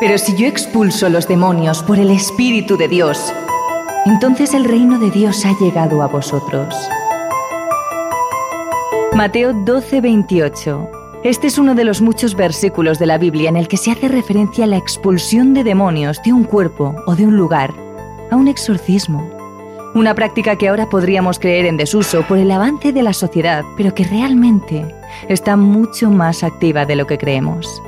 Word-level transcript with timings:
Pero 0.00 0.16
si 0.16 0.34
yo 0.34 0.46
expulso 0.46 1.10
los 1.10 1.28
demonios 1.28 1.82
por 1.82 1.98
el 1.98 2.10
Espíritu 2.10 2.78
de 2.78 2.88
Dios, 2.88 3.34
entonces 4.06 4.54
el 4.54 4.64
reino 4.64 4.98
de 4.98 5.10
Dios 5.10 5.44
ha 5.44 5.52
llegado 5.58 6.02
a 6.02 6.06
vosotros. 6.06 6.74
Mateo 9.12 9.52
12, 9.52 10.00
28. 10.00 10.90
Este 11.22 11.48
es 11.48 11.58
uno 11.58 11.74
de 11.74 11.84
los 11.84 12.00
muchos 12.00 12.34
versículos 12.34 12.98
de 12.98 13.04
la 13.04 13.18
Biblia 13.18 13.50
en 13.50 13.58
el 13.58 13.68
que 13.68 13.76
se 13.76 13.90
hace 13.90 14.08
referencia 14.08 14.64
a 14.64 14.68
la 14.68 14.78
expulsión 14.78 15.52
de 15.52 15.64
demonios 15.64 16.18
de 16.24 16.32
un 16.32 16.44
cuerpo 16.44 16.94
o 17.06 17.14
de 17.14 17.26
un 17.26 17.36
lugar, 17.36 17.74
a 18.30 18.36
un 18.36 18.48
exorcismo. 18.48 19.30
Una 19.94 20.14
práctica 20.14 20.56
que 20.56 20.68
ahora 20.68 20.88
podríamos 20.88 21.38
creer 21.38 21.66
en 21.66 21.76
desuso 21.76 22.22
por 22.22 22.38
el 22.38 22.50
avance 22.52 22.92
de 22.92 23.02
la 23.02 23.12
sociedad, 23.12 23.64
pero 23.76 23.94
que 23.94 24.04
realmente 24.04 24.82
está 25.28 25.58
mucho 25.58 26.10
más 26.10 26.42
activa 26.42 26.86
de 26.86 26.96
lo 26.96 27.06
que 27.06 27.18
creemos. 27.18 27.82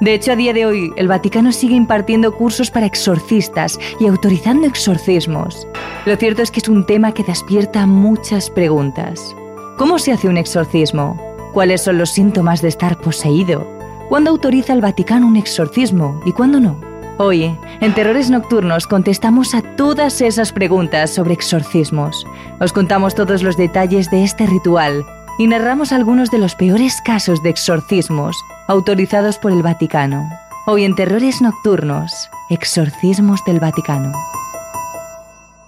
De 0.00 0.12
hecho, 0.12 0.32
a 0.32 0.36
día 0.36 0.52
de 0.52 0.66
hoy, 0.66 0.92
el 0.96 1.08
Vaticano 1.08 1.52
sigue 1.52 1.74
impartiendo 1.74 2.32
cursos 2.32 2.70
para 2.70 2.84
exorcistas 2.84 3.78
y 3.98 4.06
autorizando 4.06 4.66
exorcismos. 4.66 5.66
Lo 6.04 6.16
cierto 6.16 6.42
es 6.42 6.50
que 6.50 6.60
es 6.60 6.68
un 6.68 6.84
tema 6.84 7.12
que 7.12 7.24
despierta 7.24 7.86
muchas 7.86 8.50
preguntas. 8.50 9.34
¿Cómo 9.78 9.98
se 9.98 10.12
hace 10.12 10.28
un 10.28 10.36
exorcismo? 10.36 11.18
¿Cuáles 11.54 11.82
son 11.82 11.96
los 11.96 12.10
síntomas 12.10 12.60
de 12.60 12.68
estar 12.68 12.98
poseído? 13.00 13.66
¿Cuándo 14.10 14.30
autoriza 14.30 14.74
el 14.74 14.82
Vaticano 14.82 15.26
un 15.26 15.36
exorcismo 15.36 16.20
y 16.26 16.32
cuándo 16.32 16.60
no? 16.60 16.78
Hoy, 17.18 17.56
en 17.80 17.94
Terrores 17.94 18.28
Nocturnos, 18.28 18.86
contestamos 18.86 19.54
a 19.54 19.62
todas 19.76 20.20
esas 20.20 20.52
preguntas 20.52 21.14
sobre 21.14 21.32
exorcismos. 21.32 22.26
Os 22.60 22.74
contamos 22.74 23.14
todos 23.14 23.42
los 23.42 23.56
detalles 23.56 24.10
de 24.10 24.24
este 24.24 24.46
ritual 24.46 25.06
y 25.38 25.46
narramos 25.46 25.92
algunos 25.92 26.30
de 26.30 26.38
los 26.38 26.54
peores 26.54 27.00
casos 27.04 27.42
de 27.42 27.50
exorcismos 27.50 28.36
autorizados 28.68 29.38
por 29.38 29.52
el 29.52 29.62
Vaticano. 29.62 30.28
Hoy 30.66 30.84
en 30.84 30.94
Terrores 30.94 31.42
Nocturnos, 31.42 32.28
Exorcismos 32.50 33.44
del 33.44 33.60
Vaticano. 33.60 34.12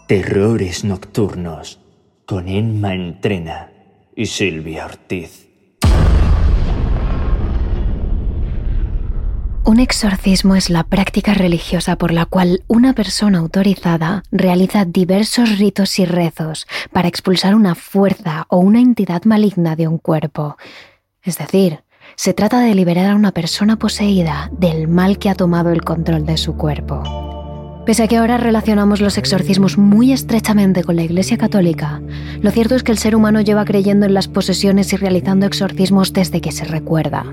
Terrores 0.07 0.85
Nocturnos 0.85 1.81
con 2.25 2.49
Emma 2.49 2.95
Entrena 2.95 3.71
y 4.17 4.27
Silvia 4.27 4.87
Ortiz. 4.87 5.48
Un 9.69 9.81
exorcismo 9.81 10.57
es 10.57 10.71
la 10.71 10.83
práctica 10.83 11.35
religiosa 11.35 11.97
por 11.97 12.11
la 12.11 12.25
cual 12.25 12.65
una 12.69 12.95
persona 12.95 13.37
autorizada 13.37 14.23
realiza 14.31 14.87
diversos 14.87 15.59
ritos 15.59 15.99
y 15.99 16.07
rezos 16.07 16.67
para 16.91 17.07
expulsar 17.07 17.55
una 17.55 17.75
fuerza 17.75 18.47
o 18.49 18.61
una 18.61 18.81
entidad 18.81 19.25
maligna 19.25 19.77
de 19.77 19.87
un 19.87 19.99
cuerpo. 19.99 20.57
Es 21.23 21.37
decir, 21.37 21.85
se 22.17 22.33
trata 22.33 22.61
de 22.61 22.75
liberar 22.75 23.11
a 23.11 23.15
una 23.15 23.33
persona 23.33 23.77
poseída 23.77 24.51
del 24.53 24.89
mal 24.89 25.19
que 25.19 25.29
ha 25.29 25.35
tomado 25.35 25.71
el 25.71 25.85
control 25.85 26.25
de 26.25 26.39
su 26.39 26.57
cuerpo. 26.57 27.28
Pese 27.89 28.03
a 28.03 28.07
que 28.07 28.19
ahora 28.19 28.37
relacionamos 28.37 29.01
los 29.01 29.17
exorcismos 29.17 29.79
muy 29.79 30.13
estrechamente 30.13 30.85
con 30.85 30.97
la 30.97 31.05
Iglesia 31.05 31.39
Católica, 31.39 32.03
lo 32.43 32.51
cierto 32.51 32.75
es 32.75 32.83
que 32.83 32.93
el 32.93 32.99
ser 32.99 33.17
humano 33.17 33.41
lleva 33.41 33.65
creyendo 33.65 34.05
en 34.05 34.13
las 34.13 34.29
posesiones 34.29 34.93
y 34.93 34.97
realizando 34.97 35.47
exorcismos 35.47 36.13
desde 36.13 36.43
que 36.43 36.53
se 36.53 36.67
recuerda. 36.67 37.25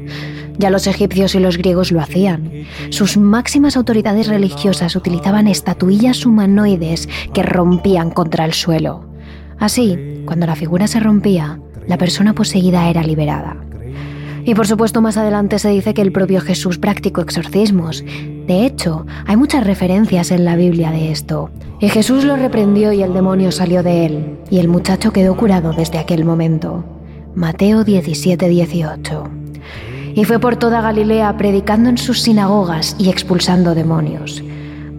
Ya 0.58 0.70
los 0.70 0.88
egipcios 0.88 1.36
y 1.36 1.42
los 1.42 1.58
griegos 1.58 1.92
lo 1.92 2.00
hacían. 2.00 2.50
Sus 2.90 3.18
máximas 3.18 3.76
autoridades 3.76 4.30
religiosas 4.30 4.96
utilizaban 4.96 5.50
estatuillas 5.50 6.26
humanoides 6.26 7.10
que 7.34 7.44
rompían 7.44 8.10
contra 8.10 8.46
el 8.46 8.54
suelo. 8.54 9.04
Así, 9.60 10.24
cuando 10.24 10.46
la 10.46 10.56
figura 10.56 10.88
se 10.88 11.02
rompía, 11.02 11.60
la 11.86 11.98
persona 11.98 12.34
poseída 12.34 12.90
era 12.90 13.04
liberada. 13.04 13.58
Y 14.46 14.54
por 14.54 14.68
supuesto 14.68 15.02
más 15.02 15.18
adelante 15.18 15.58
se 15.58 15.70
dice 15.70 15.96
que 15.96 16.04
el 16.04 16.12
propio 16.12 16.40
Jesús 16.40 16.78
practicó 16.78 17.22
exorcismos. 17.22 18.04
De 18.46 18.66
hecho, 18.66 19.06
hay 19.26 19.36
muchas 19.38 19.66
referencias 19.66 20.30
en 20.30 20.46
la 20.46 20.56
Biblia 20.56 20.92
de 20.92 21.12
esto. 21.12 21.50
Y 21.80 21.90
Jesús 21.90 22.24
lo 22.24 22.36
reprendió 22.36 22.94
y 22.94 23.02
el 23.02 23.14
demonio 23.14 23.52
salió 23.52 23.82
de 23.82 24.06
él, 24.06 24.38
y 24.52 24.60
el 24.60 24.68
muchacho 24.68 25.12
quedó 25.12 25.36
curado 25.36 25.74
desde 25.74 25.98
aquel 25.98 26.26
momento. 26.26 26.86
Mateo 27.34 27.84
17, 27.84 28.48
18. 28.48 29.24
Y 30.14 30.24
fue 30.24 30.40
por 30.40 30.56
toda 30.56 30.80
Galilea 30.80 31.36
predicando 31.38 31.90
en 31.90 31.98
sus 31.98 32.22
sinagogas 32.22 32.96
y 33.00 33.10
expulsando 33.10 33.76
demonios. 33.76 34.44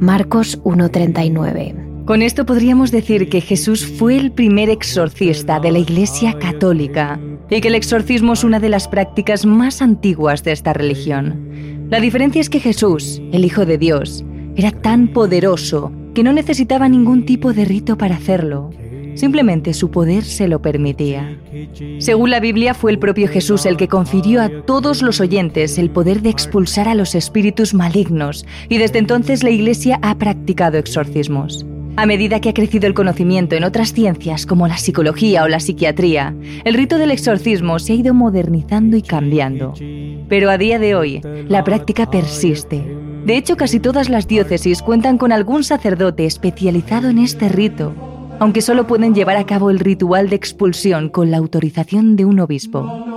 Marcos 0.00 0.60
1.39. 0.64 1.85
Con 2.06 2.22
esto 2.22 2.46
podríamos 2.46 2.92
decir 2.92 3.28
que 3.28 3.40
Jesús 3.40 3.84
fue 3.84 4.16
el 4.16 4.30
primer 4.30 4.70
exorcista 4.70 5.58
de 5.58 5.72
la 5.72 5.80
Iglesia 5.80 6.38
Católica 6.38 7.18
y 7.50 7.60
que 7.60 7.66
el 7.66 7.74
exorcismo 7.74 8.34
es 8.34 8.44
una 8.44 8.60
de 8.60 8.68
las 8.68 8.86
prácticas 8.86 9.44
más 9.44 9.82
antiguas 9.82 10.44
de 10.44 10.52
esta 10.52 10.72
religión. 10.72 11.88
La 11.90 11.98
diferencia 11.98 12.40
es 12.40 12.48
que 12.48 12.60
Jesús, 12.60 13.20
el 13.32 13.44
Hijo 13.44 13.66
de 13.66 13.76
Dios, 13.76 14.24
era 14.54 14.70
tan 14.70 15.08
poderoso 15.08 15.90
que 16.14 16.22
no 16.22 16.32
necesitaba 16.32 16.88
ningún 16.88 17.26
tipo 17.26 17.52
de 17.52 17.64
rito 17.64 17.98
para 17.98 18.14
hacerlo. 18.14 18.70
Simplemente 19.16 19.74
su 19.74 19.90
poder 19.90 20.22
se 20.22 20.46
lo 20.46 20.62
permitía. 20.62 21.36
Según 21.98 22.30
la 22.30 22.38
Biblia, 22.38 22.74
fue 22.74 22.92
el 22.92 23.00
propio 23.00 23.26
Jesús 23.26 23.66
el 23.66 23.76
que 23.76 23.88
confirió 23.88 24.42
a 24.42 24.48
todos 24.48 25.02
los 25.02 25.20
oyentes 25.20 25.76
el 25.76 25.90
poder 25.90 26.22
de 26.22 26.30
expulsar 26.30 26.86
a 26.86 26.94
los 26.94 27.16
espíritus 27.16 27.74
malignos 27.74 28.46
y 28.68 28.78
desde 28.78 29.00
entonces 29.00 29.42
la 29.42 29.50
Iglesia 29.50 29.98
ha 30.02 30.16
practicado 30.16 30.78
exorcismos. 30.78 31.66
A 31.98 32.04
medida 32.04 32.40
que 32.40 32.50
ha 32.50 32.54
crecido 32.54 32.86
el 32.86 32.92
conocimiento 32.92 33.56
en 33.56 33.64
otras 33.64 33.94
ciencias 33.94 34.44
como 34.44 34.68
la 34.68 34.76
psicología 34.76 35.44
o 35.44 35.48
la 35.48 35.60
psiquiatría, 35.60 36.34
el 36.64 36.74
rito 36.74 36.98
del 36.98 37.10
exorcismo 37.10 37.78
se 37.78 37.94
ha 37.94 37.96
ido 37.96 38.12
modernizando 38.12 38.98
y 38.98 39.02
cambiando. 39.02 39.72
Pero 40.28 40.50
a 40.50 40.58
día 40.58 40.78
de 40.78 40.94
hoy, 40.94 41.22
la 41.48 41.64
práctica 41.64 42.10
persiste. 42.10 42.84
De 43.24 43.36
hecho, 43.38 43.56
casi 43.56 43.80
todas 43.80 44.10
las 44.10 44.28
diócesis 44.28 44.82
cuentan 44.82 45.16
con 45.16 45.32
algún 45.32 45.64
sacerdote 45.64 46.26
especializado 46.26 47.08
en 47.08 47.18
este 47.18 47.48
rito, 47.48 47.94
aunque 48.40 48.60
solo 48.60 48.86
pueden 48.86 49.14
llevar 49.14 49.38
a 49.38 49.46
cabo 49.46 49.70
el 49.70 49.78
ritual 49.78 50.28
de 50.28 50.36
expulsión 50.36 51.08
con 51.08 51.30
la 51.30 51.38
autorización 51.38 52.16
de 52.16 52.26
un 52.26 52.40
obispo. 52.40 53.15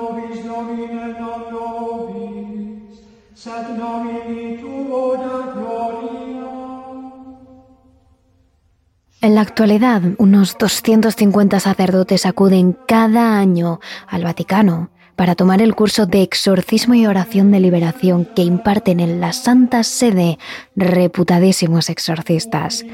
En 9.22 9.35
la 9.35 9.41
actualidad, 9.41 10.02
unos 10.18 10.57
250 10.57 11.59
sacerdotes 11.59 12.25
acuden 12.25 12.78
cada 12.88 13.38
año 13.38 13.81
al 14.07 14.24
Vaticano 14.24 14.91
para 15.18 15.35
tomar 15.35 15.62
el 15.62 15.75
curso 15.75 16.06
de 16.06 16.22
exorcismo 16.22 16.94
y 16.94 17.06
oración 17.06 17.52
de 17.52 17.59
liberación 17.59 18.24
que 18.34 18.44
imparten 18.44 19.02
en 19.02 19.19
la 19.19 19.34
Santa 19.34 19.84
Sede 19.84 20.40
reputadísimos 20.78 21.90
exorcistas. 21.90 22.85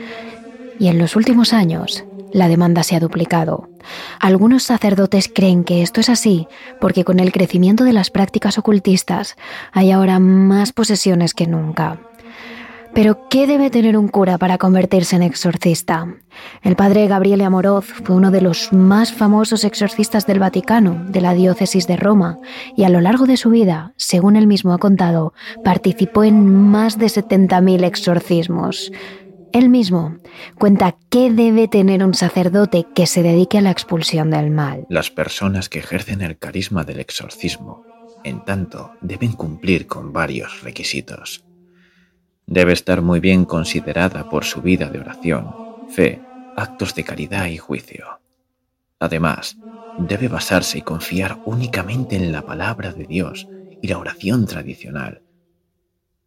Y 0.79 0.87
en 0.87 0.97
los 0.97 1.15
últimos 1.15 1.53
años, 1.53 2.03
la 2.33 2.47
demanda 2.47 2.81
se 2.81 2.95
ha 2.95 2.99
duplicado. 2.99 3.69
Algunos 4.19 4.63
sacerdotes 4.63 5.29
creen 5.31 5.63
que 5.63 5.83
esto 5.83 6.01
es 6.01 6.09
así 6.09 6.47
porque 6.81 7.03
con 7.03 7.19
el 7.19 7.31
crecimiento 7.31 7.83
de 7.83 7.93
las 7.93 8.09
prácticas 8.09 8.57
ocultistas 8.57 9.35
hay 9.71 9.91
ahora 9.91 10.17
más 10.17 10.73
posesiones 10.73 11.35
que 11.35 11.45
nunca. 11.45 11.99
Pero, 12.95 13.27
¿qué 13.27 13.45
debe 13.45 13.69
tener 13.69 13.97
un 13.97 14.07
cura 14.07 14.37
para 14.37 14.57
convertirse 14.57 15.17
en 15.17 15.21
exorcista? 15.21 16.15
El 16.61 16.77
padre 16.77 17.07
Gabriele 17.07 17.43
Amoroz 17.43 17.83
fue 17.85 18.15
uno 18.15 18.31
de 18.31 18.39
los 18.39 18.71
más 18.71 19.11
famosos 19.11 19.65
exorcistas 19.65 20.25
del 20.25 20.39
Vaticano, 20.39 21.03
de 21.09 21.19
la 21.19 21.33
diócesis 21.33 21.87
de 21.87 21.97
Roma, 21.97 22.39
y 22.77 22.85
a 22.85 22.89
lo 22.89 23.01
largo 23.01 23.25
de 23.25 23.35
su 23.35 23.49
vida, 23.49 23.93
según 23.97 24.37
él 24.37 24.47
mismo 24.47 24.73
ha 24.73 24.77
contado, 24.77 25.33
participó 25.61 26.23
en 26.23 26.45
más 26.45 26.97
de 26.97 27.07
70.000 27.07 27.83
exorcismos. 27.83 28.93
Él 29.51 29.67
mismo 29.67 30.15
cuenta 30.57 30.95
qué 31.09 31.29
debe 31.29 31.67
tener 31.67 32.01
un 32.01 32.13
sacerdote 32.13 32.87
que 32.95 33.07
se 33.07 33.23
dedique 33.23 33.57
a 33.57 33.61
la 33.61 33.71
expulsión 33.71 34.29
del 34.29 34.51
mal. 34.51 34.85
Las 34.89 35.11
personas 35.11 35.67
que 35.67 35.79
ejercen 35.79 36.21
el 36.21 36.37
carisma 36.37 36.85
del 36.85 37.01
exorcismo, 37.01 37.83
en 38.23 38.45
tanto, 38.45 38.91
deben 39.01 39.33
cumplir 39.33 39.85
con 39.85 40.13
varios 40.13 40.63
requisitos. 40.63 41.44
Debe 42.47 42.73
estar 42.73 43.01
muy 43.01 43.19
bien 43.19 43.45
considerada 43.45 44.27
por 44.27 44.45
su 44.45 44.61
vida 44.61 44.89
de 44.89 44.99
oración, 44.99 45.59
fe, 45.85 46.25
actos 46.55 46.93
de 46.95 47.03
caridad 47.03 47.47
y 47.47 47.57
juicio. 47.57 48.21
Además, 48.99 49.59
debe 49.95 50.27
basarse 50.27 50.79
y 50.79 50.81
confiar 50.83 51.41
únicamente 51.43 52.15
en 52.15 52.31
la 52.31 52.43
palabra 52.45 52.93
de 52.93 53.05
Dios 53.05 53.49
y 53.81 53.87
la 53.87 53.97
oración 53.97 54.45
tradicional. 54.45 55.23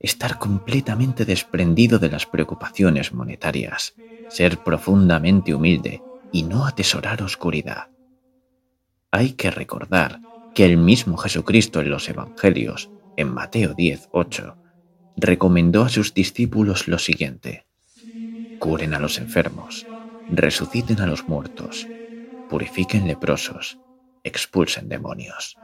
Estar 0.01 0.39
completamente 0.39 1.25
desprendido 1.25 1.99
de 1.99 2.11
las 2.11 2.27
preocupaciones 2.27 3.13
monetarias, 3.13 3.97
ser 4.27 4.63
profundamente 4.63 5.55
humilde 5.55 6.05
y 6.31 6.43
no 6.43 6.67
atesorar 6.67 7.23
oscuridad. 7.23 7.91
Hay 9.11 9.35
que 9.35 9.51
recordar 9.51 10.23
que 10.55 10.65
el 10.65 10.77
mismo 10.79 11.17
Jesucristo 11.19 11.81
en 11.81 11.91
los 11.91 12.09
Evangelios, 12.09 12.91
en 13.17 13.33
Mateo 13.33 13.75
10, 13.75 14.09
8, 14.13 14.59
recomendó 15.19 15.83
a 15.83 15.89
sus 15.89 16.15
discípulos 16.15 16.87
lo 16.89 16.99
siguiente. 16.99 17.67
Curen 18.59 18.95
a 18.95 19.01
los 19.01 19.19
enfermos, 19.19 19.91
resuciten 20.29 21.01
a 21.01 21.07
los 21.07 21.27
muertos, 21.29 21.91
purifiquen 22.47 23.07
leprosos, 23.07 23.81
expulsen 24.23 24.89
demonios. 24.89 25.61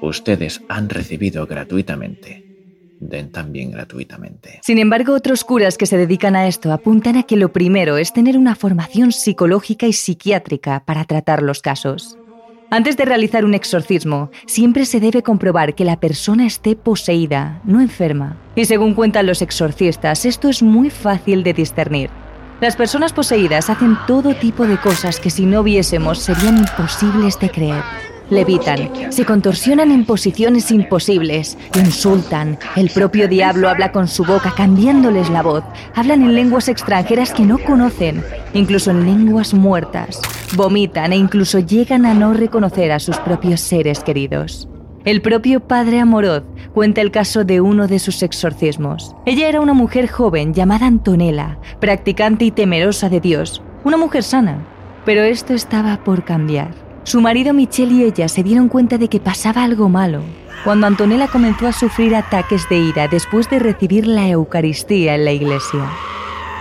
Ustedes 0.00 0.64
han 0.68 0.88
recibido 0.88 1.46
gratuitamente, 1.46 2.44
den 2.98 3.30
también 3.30 3.70
gratuitamente. 3.70 4.60
Sin 4.62 4.78
embargo, 4.78 5.14
otros 5.14 5.44
curas 5.44 5.76
que 5.78 5.86
se 5.86 5.96
dedican 5.96 6.36
a 6.36 6.46
esto 6.46 6.72
apuntan 6.72 7.16
a 7.16 7.24
que 7.24 7.36
lo 7.36 7.52
primero 7.52 7.98
es 7.98 8.12
tener 8.12 8.38
una 8.38 8.54
formación 8.54 9.12
psicológica 9.12 9.86
y 9.86 9.92
psiquiátrica 9.92 10.84
para 10.84 11.04
tratar 11.04 11.42
los 11.42 11.60
casos. 11.60 12.18
Antes 12.70 12.96
de 12.96 13.04
realizar 13.04 13.44
un 13.44 13.54
exorcismo, 13.54 14.30
siempre 14.46 14.84
se 14.84 15.00
debe 15.00 15.22
comprobar 15.22 15.74
que 15.74 15.84
la 15.84 16.00
persona 16.00 16.46
esté 16.46 16.76
poseída, 16.76 17.60
no 17.64 17.80
enferma. 17.80 18.36
Y 18.56 18.64
según 18.64 18.94
cuentan 18.94 19.26
los 19.26 19.42
exorcistas, 19.42 20.24
esto 20.24 20.48
es 20.48 20.62
muy 20.62 20.90
fácil 20.90 21.42
de 21.42 21.52
discernir. 21.52 22.10
Las 22.60 22.76
personas 22.76 23.12
poseídas 23.12 23.70
hacen 23.70 23.96
todo 24.06 24.34
tipo 24.34 24.66
de 24.66 24.78
cosas 24.78 25.20
que 25.20 25.30
si 25.30 25.44
no 25.44 25.62
viésemos 25.62 26.18
serían 26.18 26.58
imposibles 26.58 27.38
de 27.38 27.50
creer 27.50 27.82
levitan, 28.34 28.90
se 29.10 29.24
contorsionan 29.24 29.90
en 29.90 30.04
posiciones 30.04 30.70
imposibles, 30.70 31.56
insultan, 31.76 32.58
el 32.76 32.90
propio 32.90 33.28
diablo 33.28 33.68
habla 33.68 33.92
con 33.92 34.08
su 34.08 34.24
boca 34.24 34.52
cambiándoles 34.56 35.30
la 35.30 35.42
voz, 35.42 35.64
hablan 35.94 36.22
en 36.22 36.34
lenguas 36.34 36.68
extranjeras 36.68 37.32
que 37.32 37.44
no 37.44 37.58
conocen, 37.58 38.22
incluso 38.52 38.90
en 38.90 39.06
lenguas 39.06 39.54
muertas, 39.54 40.20
vomitan 40.56 41.12
e 41.12 41.16
incluso 41.16 41.58
llegan 41.60 42.04
a 42.04 42.14
no 42.14 42.34
reconocer 42.34 42.92
a 42.92 42.98
sus 42.98 43.16
propios 43.18 43.60
seres 43.60 44.00
queridos. 44.00 44.68
El 45.04 45.20
propio 45.20 45.60
padre 45.60 46.00
Amorod 46.00 46.44
cuenta 46.72 47.02
el 47.02 47.10
caso 47.10 47.44
de 47.44 47.60
uno 47.60 47.86
de 47.86 47.98
sus 47.98 48.22
exorcismos. 48.22 49.14
Ella 49.26 49.48
era 49.48 49.60
una 49.60 49.74
mujer 49.74 50.08
joven 50.08 50.54
llamada 50.54 50.86
Antonella, 50.86 51.58
practicante 51.78 52.46
y 52.46 52.50
temerosa 52.50 53.10
de 53.10 53.20
Dios, 53.20 53.62
una 53.84 53.98
mujer 53.98 54.22
sana, 54.22 54.66
pero 55.04 55.22
esto 55.22 55.52
estaba 55.52 56.02
por 56.02 56.24
cambiar. 56.24 56.83
Su 57.04 57.20
marido 57.20 57.52
Michelle 57.52 57.94
y 57.94 58.02
ella 58.02 58.28
se 58.28 58.42
dieron 58.42 58.68
cuenta 58.68 58.98
de 58.98 59.08
que 59.08 59.20
pasaba 59.20 59.62
algo 59.62 59.88
malo 59.88 60.22
cuando 60.64 60.86
Antonella 60.86 61.28
comenzó 61.28 61.66
a 61.66 61.72
sufrir 61.72 62.16
ataques 62.16 62.66
de 62.70 62.78
ira 62.78 63.06
después 63.06 63.50
de 63.50 63.58
recibir 63.58 64.06
la 64.06 64.26
Eucaristía 64.28 65.14
en 65.14 65.26
la 65.26 65.32
iglesia. 65.32 65.90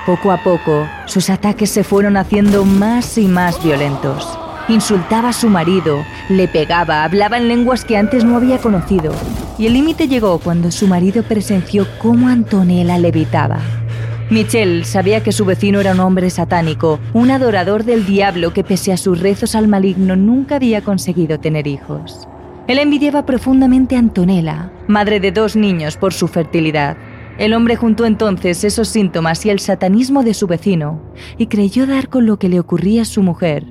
Poco 0.05 0.33
a 0.33 0.43
poco, 0.43 0.85
sus 1.05 1.29
ataques 1.29 1.69
se 1.69 1.85
fueron 1.85 2.17
haciendo 2.17 2.65
más 2.65 3.17
y 3.17 3.27
más 3.27 3.63
violentos. 3.63 4.37
Insultaba 4.67 5.29
a 5.29 5.33
su 5.33 5.49
marido, 5.49 6.03
le 6.27 6.49
pegaba, 6.49 7.05
hablaba 7.05 7.37
en 7.37 7.47
lenguas 7.47 7.85
que 7.85 7.95
antes 7.95 8.25
no 8.25 8.35
había 8.35 8.57
conocido. 8.57 9.13
Y 9.57 9.67
el 9.67 9.73
límite 9.73 10.09
llegó 10.09 10.39
cuando 10.39 10.71
su 10.71 10.87
marido 10.87 11.23
presenció 11.23 11.87
cómo 11.99 12.27
Antonella 12.27 12.97
levitaba. 12.97 13.59
Michelle 14.33 14.83
sabía 14.83 15.21
que 15.21 15.31
su 15.31 15.45
vecino 15.45 15.79
era 15.79 15.91
un 15.91 15.99
hombre 15.99 16.31
satánico, 16.31 16.99
un 17.13 17.29
adorador 17.29 17.83
del 17.83 18.03
diablo 18.07 18.51
que 18.51 18.63
pese 18.63 18.91
a 18.91 18.97
sus 18.97 19.19
rezos 19.19 19.53
al 19.53 19.67
maligno 19.67 20.15
nunca 20.15 20.55
había 20.55 20.81
conseguido 20.81 21.39
tener 21.39 21.67
hijos. 21.67 22.27
Él 22.67 22.79
envidiaba 22.79 23.27
profundamente 23.27 23.95
a 23.95 23.99
Antonella, 23.99 24.71
madre 24.87 25.19
de 25.19 25.31
dos 25.31 25.55
niños, 25.55 25.97
por 25.97 26.13
su 26.13 26.27
fertilidad. 26.27 26.97
El 27.37 27.53
hombre 27.53 27.75
juntó 27.75 28.07
entonces 28.07 28.63
esos 28.63 28.87
síntomas 28.87 29.45
y 29.45 29.51
el 29.51 29.59
satanismo 29.59 30.23
de 30.23 30.33
su 30.33 30.47
vecino 30.47 30.99
y 31.37 31.45
creyó 31.45 31.85
dar 31.85 32.09
con 32.09 32.25
lo 32.25 32.39
que 32.39 32.49
le 32.49 32.59
ocurría 32.59 33.03
a 33.03 33.05
su 33.05 33.21
mujer. 33.21 33.67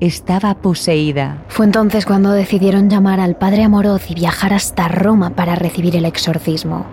Estaba 0.00 0.54
poseída. 0.56 1.44
Fue 1.46 1.66
entonces 1.66 2.04
cuando 2.04 2.32
decidieron 2.32 2.90
llamar 2.90 3.20
al 3.20 3.36
padre 3.36 3.62
Amoroz 3.62 4.10
y 4.10 4.14
viajar 4.14 4.54
hasta 4.54 4.88
Roma 4.88 5.30
para 5.36 5.54
recibir 5.54 5.94
el 5.94 6.04
exorcismo. 6.04 6.86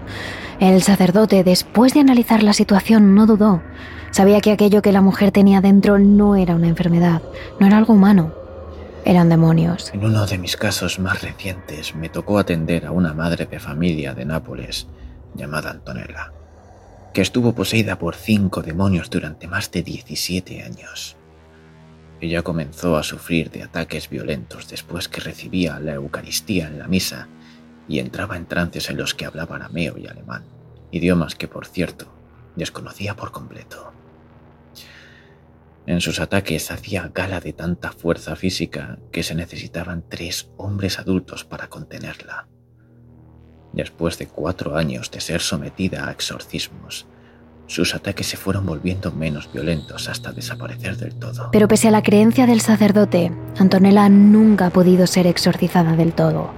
El 0.59 0.81
sacerdote, 0.81 1.44
después 1.44 1.94
de 1.94 2.00
analizar 2.00 2.42
la 2.42 2.54
situación, 2.54 3.13
no 3.13 3.27
dudó. 3.27 3.62
Sabía 4.09 4.42
que 4.42 4.51
aquello 4.51 4.81
que 4.81 4.92
la 4.92 5.01
mujer 5.01 5.31
tenía 5.31 5.62
dentro 5.62 6.00
no 6.00 6.36
era 6.36 6.56
una 6.56 6.68
enfermedad, 6.68 7.21
no 7.59 7.68
era 7.68 7.77
algo 7.77 7.94
humano, 7.94 8.33
eran 9.06 9.30
demonios. 9.30 9.94
En 9.94 10.04
uno 10.04 10.25
de 10.25 10.39
mis 10.39 10.57
casos 10.57 10.98
más 10.98 11.21
recientes 11.21 11.94
me 11.94 12.09
tocó 12.09 12.39
atender 12.39 12.88
a 12.88 12.92
una 12.92 13.13
madre 13.13 13.45
de 13.45 13.59
familia 13.59 14.15
de 14.15 14.25
Nápoles 14.25 14.88
llamada 15.36 15.69
Antonella, 15.69 16.33
que 17.13 17.21
estuvo 17.21 17.53
poseída 17.53 18.00
por 18.00 18.15
cinco 18.15 18.63
demonios 18.63 19.12
durante 19.12 19.48
más 19.48 19.69
de 19.69 19.83
17 19.83 20.63
años. 20.63 21.18
Ella 22.19 22.42
comenzó 22.42 22.98
a 22.98 23.03
sufrir 23.03 23.51
de 23.51 23.62
ataques 23.62 24.10
violentos 24.10 24.68
después 24.68 25.07
que 25.07 25.21
recibía 25.21 25.80
la 25.80 25.94
Eucaristía 25.94 26.68
en 26.68 26.80
la 26.80 26.88
misa 26.88 27.27
y 27.88 28.00
entraba 28.00 28.38
en 28.38 28.45
trances 28.45 28.89
en 28.89 28.98
los 28.98 29.13
que 29.13 29.25
hablaba 29.25 29.56
arameo 29.56 29.98
y 29.98 30.07
alemán, 30.07 30.44
idiomas 30.92 31.36
que, 31.36 31.48
por 31.48 31.66
cierto, 31.66 32.07
desconocía 32.56 33.16
por 33.16 33.31
completo. 33.31 33.94
En 35.86 36.01
sus 36.01 36.19
ataques 36.19 36.69
hacía 36.69 37.10
gala 37.13 37.39
de 37.39 37.54
tanta 37.54 37.94
fuerza 37.94 38.36
física 38.36 39.00
que 39.12 39.24
se 39.24 39.36
necesitaban 39.36 40.04
tres 40.10 40.50
hombres 40.57 41.00
adultos 41.00 41.45
para 41.45 41.69
contenerla. 41.69 42.48
Después 43.72 44.18
de 44.18 44.28
cuatro 44.28 44.75
años 44.75 45.12
de 45.12 45.22
ser 45.22 45.39
sometida 45.39 46.07
a 46.07 46.12
exorcismos, 46.12 47.07
sus 47.68 47.95
ataques 47.95 48.28
se 48.28 48.38
fueron 48.38 48.66
volviendo 48.66 49.12
menos 49.12 49.51
violentos 49.51 50.10
hasta 50.10 50.31
desaparecer 50.31 50.98
del 50.98 51.16
todo. 51.16 51.50
Pero 51.51 51.68
pese 51.68 51.89
a 51.89 51.92
la 51.92 52.01
creencia 52.01 52.48
del 52.48 52.62
sacerdote, 52.62 53.31
Antonella 53.57 54.10
nunca 54.10 54.68
ha 54.68 54.69
podido 54.69 55.06
ser 55.06 55.28
exorcizada 55.28 55.95
del 55.95 56.13
todo. 56.13 56.51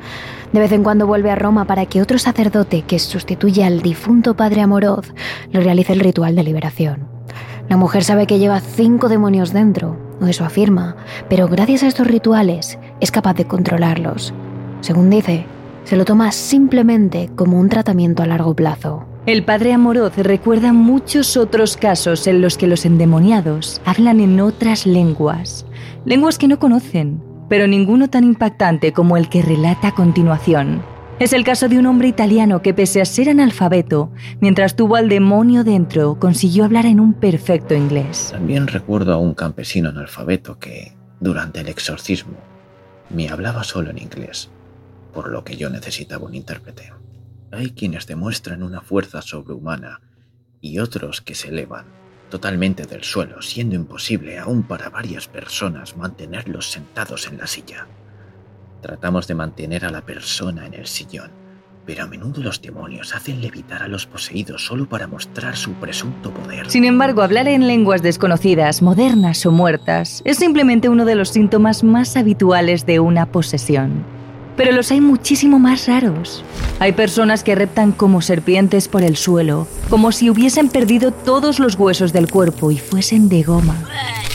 De 0.52 0.60
vez 0.60 0.72
en 0.72 0.84
cuando 0.84 1.06
vuelve 1.06 1.30
a 1.30 1.36
Roma 1.36 1.66
para 1.66 1.86
que 1.86 2.02
otro 2.02 2.18
sacerdote 2.18 2.82
que 2.82 2.98
sustituye 2.98 3.64
al 3.64 3.82
difunto 3.82 4.36
padre 4.36 4.62
Amoroz 4.62 5.14
le 5.52 5.60
realice 5.60 5.94
el 5.94 6.00
ritual 6.00 6.36
de 6.36 6.44
liberación. 6.44 7.08
La 7.70 7.78
mujer 7.78 8.04
sabe 8.04 8.26
que 8.26 8.40
lleva 8.40 8.60
cinco 8.60 9.10
demonios 9.10 9.54
dentro, 9.54 9.96
eso 10.28 10.44
afirma, 10.44 10.96
pero 11.30 11.48
gracias 11.48 11.84
a 11.84 11.88
estos 11.88 12.08
rituales 12.08 12.80
es 13.00 13.12
capaz 13.12 13.36
de 13.36 13.46
controlarlos. 13.46 14.34
Según 14.82 15.12
dice, 15.12 15.46
se 15.84 15.96
lo 15.96 16.04
toma 16.04 16.32
simplemente 16.32 17.30
como 17.36 17.60
un 17.60 17.70
tratamiento 17.70 18.24
a 18.24 18.28
largo 18.28 18.56
plazo. 18.56 19.06
El 19.28 19.46
padre 19.46 19.74
Amoroz 19.74 20.18
recuerda 20.18 20.74
muchos 20.74 21.38
otros 21.38 21.78
casos 21.78 22.26
en 22.26 22.42
los 22.42 22.58
que 22.58 22.66
los 22.66 22.86
endemoniados 22.86 23.82
hablan 23.86 24.20
en 24.20 24.40
otras 24.40 24.88
lenguas, 24.88 25.68
lenguas 26.06 26.40
que 26.40 26.48
no 26.48 26.58
conocen, 26.58 27.22
pero 27.50 27.68
ninguno 27.68 28.10
tan 28.10 28.24
impactante 28.24 28.94
como 28.94 29.18
el 29.18 29.28
que 29.28 29.42
relata 29.42 29.90
a 29.90 29.96
continuación. 29.96 30.82
Es 31.20 31.34
el 31.34 31.44
caso 31.44 31.68
de 31.68 31.78
un 31.78 31.86
hombre 31.86 32.08
italiano 32.08 32.62
que 32.62 32.74
pese 32.74 33.02
a 33.02 33.06
ser 33.06 33.28
analfabeto, 33.28 34.10
mientras 34.40 34.78
tuvo 34.78 34.96
al 34.96 35.10
demonio 35.10 35.66
dentro, 35.66 36.18
consiguió 36.18 36.64
hablar 36.64 36.86
en 36.86 37.02
un 37.02 37.14
perfecto 37.14 37.76
inglés. 37.76 38.30
También 38.32 38.68
recuerdo 38.68 39.14
a 39.14 39.18
un 39.18 39.34
campesino 39.34 39.90
analfabeto 39.90 40.60
que, 40.60 40.94
durante 41.20 41.60
el 41.60 41.68
exorcismo, 41.68 42.38
me 43.10 43.28
hablaba 43.28 43.66
solo 43.66 43.90
en 43.90 43.98
inglés, 43.98 44.50
por 45.14 45.30
lo 45.30 45.44
que 45.44 45.58
yo 45.58 45.70
necesitaba 45.70 46.26
un 46.26 46.36
intérprete. 46.36 46.94
Hay 47.52 47.72
quienes 47.72 48.08
demuestran 48.08 48.64
una 48.64 48.80
fuerza 48.80 49.22
sobrehumana 49.22 50.00
y 50.62 50.80
otros 50.80 51.20
que 51.20 51.36
se 51.36 51.50
elevan 51.50 51.99
totalmente 52.30 52.86
del 52.86 53.04
suelo, 53.04 53.42
siendo 53.42 53.76
imposible 53.76 54.40
aún 54.40 54.64
para 54.64 54.90
varias 54.90 55.28
personas 55.28 55.98
mantenerlos 55.98 56.72
sentados 56.72 57.28
en 57.28 57.38
la 57.38 57.48
silla. 57.48 57.88
Tratamos 58.82 59.28
de 59.28 59.36
mantener 59.36 59.86
a 59.86 59.90
la 59.90 60.02
persona 60.02 60.66
en 60.66 60.74
el 60.74 60.88
sillón, 60.88 61.32
pero 61.86 62.04
a 62.04 62.08
menudo 62.08 62.42
los 62.42 62.62
demonios 62.62 63.14
hacen 63.14 63.42
levitar 63.42 63.84
a 63.84 63.88
los 63.88 64.06
poseídos 64.06 64.66
solo 64.66 64.88
para 64.88 65.08
mostrar 65.08 65.58
su 65.58 65.74
presunto 65.74 66.32
poder. 66.32 66.70
Sin 66.70 66.86
embargo, 66.86 67.22
hablar 67.22 67.48
en 67.48 67.68
lenguas 67.68 68.02
desconocidas, 68.02 68.82
modernas 68.82 69.46
o 69.46 69.52
muertas, 69.52 70.22
es 70.24 70.38
simplemente 70.38 70.88
uno 70.88 71.04
de 71.06 71.16
los 71.16 71.30
síntomas 71.30 71.84
más 71.84 72.16
habituales 72.16 72.86
de 72.86 73.00
una 73.00 73.26
posesión 73.32 74.19
pero 74.60 74.74
los 74.74 74.92
hay 74.92 75.00
muchísimo 75.00 75.58
más 75.58 75.88
raros. 75.88 76.44
Hay 76.80 76.92
personas 76.92 77.46
que 77.46 77.56
reptan 77.56 77.94
como 77.94 78.22
serpientes 78.22 78.90
por 78.90 79.04
el 79.04 79.16
suelo, 79.16 79.70
como 79.90 80.12
si 80.12 80.30
hubiesen 80.30 80.68
perdido 80.68 81.12
todos 81.12 81.60
los 81.60 81.76
huesos 81.76 82.12
del 82.12 82.30
cuerpo 82.30 82.70
y 82.70 82.78
fuesen 82.78 83.30
de 83.30 83.42
goma. 83.42 83.82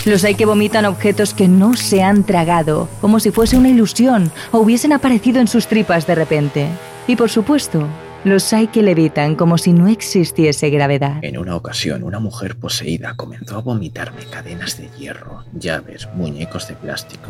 Los 0.07 0.25
hay 0.25 0.35
que 0.35 0.47
vomitan 0.47 0.87
objetos 0.87 1.35
que 1.35 1.47
no 1.47 1.75
se 1.75 2.03
han 2.03 2.25
tragado, 2.25 2.89
como 3.03 3.21
si 3.21 3.33
fuese 3.33 3.59
una 3.59 3.69
ilusión 3.69 4.33
o 4.51 4.61
hubiesen 4.61 4.95
aparecido 4.95 5.43
en 5.43 5.47
sus 5.47 5.67
tripas 5.67 6.07
de 6.07 6.15
repente. 6.15 6.69
Y 7.07 7.17
por 7.17 7.29
supuesto, 7.29 7.87
los 8.25 8.51
hay 8.55 8.69
que 8.69 8.83
levitan 8.83 9.35
como 9.35 9.59
si 9.59 9.75
no 9.75 9.89
existiese 9.89 10.71
gravedad. 10.71 11.19
En 11.21 11.37
una 11.37 11.55
ocasión, 11.55 12.03
una 12.03 12.19
mujer 12.19 12.57
poseída 12.57 13.13
comenzó 13.15 13.59
a 13.59 13.61
vomitarme 13.61 14.25
cadenas 14.25 14.79
de 14.79 14.89
hierro, 14.99 15.45
llaves, 15.53 16.09
muñecos 16.15 16.67
de 16.67 16.77
plástico 16.77 17.29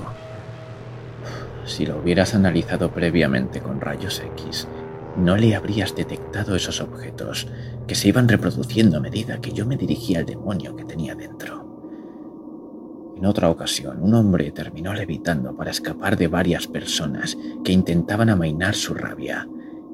si 1.64 1.86
lo 1.86 1.98
hubieras 1.98 2.34
analizado 2.34 2.90
previamente 2.90 3.60
con 3.60 3.80
rayos 3.80 4.22
X, 4.36 4.68
no 5.16 5.36
le 5.36 5.54
habrías 5.54 5.94
detectado 5.94 6.56
esos 6.56 6.80
objetos 6.80 7.46
que 7.86 7.94
se 7.94 8.08
iban 8.08 8.28
reproduciendo 8.28 8.96
a 8.96 9.00
medida 9.00 9.40
que 9.40 9.52
yo 9.52 9.66
me 9.66 9.76
dirigía 9.76 10.18
al 10.18 10.26
demonio 10.26 10.74
que 10.74 10.84
tenía 10.84 11.14
dentro. 11.14 11.64
En 13.16 13.26
otra 13.26 13.48
ocasión, 13.48 14.02
un 14.02 14.14
hombre 14.14 14.50
terminó 14.50 14.92
levitando 14.92 15.56
para 15.56 15.70
escapar 15.70 16.16
de 16.16 16.26
varias 16.28 16.66
personas 16.66 17.38
que 17.64 17.72
intentaban 17.72 18.28
amainar 18.28 18.74
su 18.74 18.92
rabia, 18.92 19.48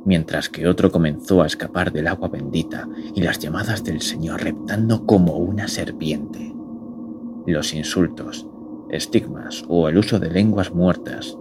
mientras 0.06 0.48
que 0.48 0.66
otro 0.66 0.90
comenzó 0.90 1.42
a 1.42 1.46
escapar 1.46 1.92
del 1.92 2.08
agua 2.08 2.28
bendita 2.28 2.88
y 3.14 3.20
las 3.20 3.38
llamadas 3.38 3.84
del 3.84 4.00
Señor 4.00 4.42
reptando 4.42 5.04
como 5.04 5.36
una 5.36 5.68
serpiente. 5.68 6.54
Los 7.46 7.74
insultos, 7.74 8.46
estigmas 8.88 9.64
o 9.68 9.88
el 9.88 9.98
uso 9.98 10.18
de 10.18 10.30
lenguas 10.30 10.72
muertas 10.72 11.36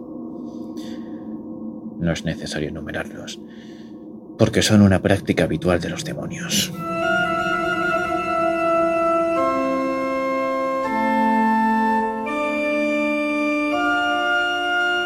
no 2.00 2.12
es 2.12 2.26
necesario 2.26 2.70
enumerarlos. 2.70 3.40
porque 4.38 4.62
son 4.62 4.82
una 4.82 5.02
práctica 5.02 5.44
habitual 5.44 5.82
de 5.82 5.90
los 5.90 6.06
demonios. 6.06 6.72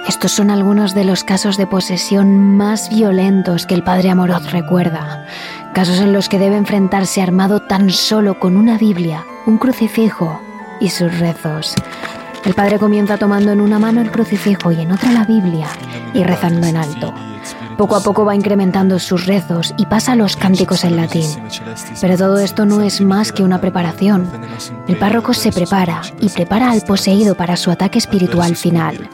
Estos 0.08 0.34
son 0.34 0.52
algunos 0.52 0.94
de 0.94 1.04
los 1.04 1.24
casos 1.24 1.58
de 1.58 1.66
posesión 1.66 2.56
más 2.58 2.90
violentos 2.90 3.66
que 3.66 3.74
el 3.74 3.84
padre 3.84 4.12
Amoroz 4.12 4.52
recuerda. 4.52 5.26
Casos 5.74 6.00
en 6.00 6.14
los 6.14 6.30
que 6.30 6.38
debe 6.38 6.56
enfrentarse 6.56 7.20
armado 7.20 7.60
tan 7.62 7.90
solo 7.90 8.40
con 8.40 8.56
una 8.56 8.78
Biblia, 8.78 9.26
un 9.48 9.58
crucifijo 9.58 10.40
y 10.80 10.90
sus 10.90 11.18
rezos. 11.18 11.74
El 12.46 12.54
padre 12.54 12.78
comienza 12.78 13.18
tomando 13.18 13.52
en 13.52 13.62
una 13.62 13.80
mano 13.80 14.02
el 14.02 14.12
crucifijo 14.12 14.72
y 14.72 14.82
en 14.82 14.92
otra 14.92 15.12
la 15.12 15.26
Biblia 15.26 15.68
y 16.13 16.24
rezando 16.24 16.67
en 16.67 16.77
alto. 16.77 17.13
Poco 17.77 17.96
a 17.96 18.01
poco 18.01 18.24
va 18.24 18.36
incrementando 18.36 19.00
sus 19.00 19.25
rezos 19.25 19.74
y 19.77 19.86
pasa 19.88 20.15
los 20.15 20.36
cánticos 20.36 20.84
en 20.84 20.96
latín. 20.96 21.27
Pero 22.00 22.17
todo 22.17 22.38
esto 22.38 22.65
no 22.65 22.82
es 22.82 23.01
más 23.01 23.32
que 23.32 23.43
una 23.43 23.60
preparación. 23.60 24.29
El 24.88 24.98
párroco 24.98 25.34
se 25.34 25.51
prepara 25.51 26.01
y 26.20 26.29
prepara 26.29 26.72
al 26.72 26.82
poseído 26.82 27.36
para 27.36 27.58
su 27.58 27.72
ataque 27.72 27.98
espiritual 27.98 28.55
final. 28.55 29.10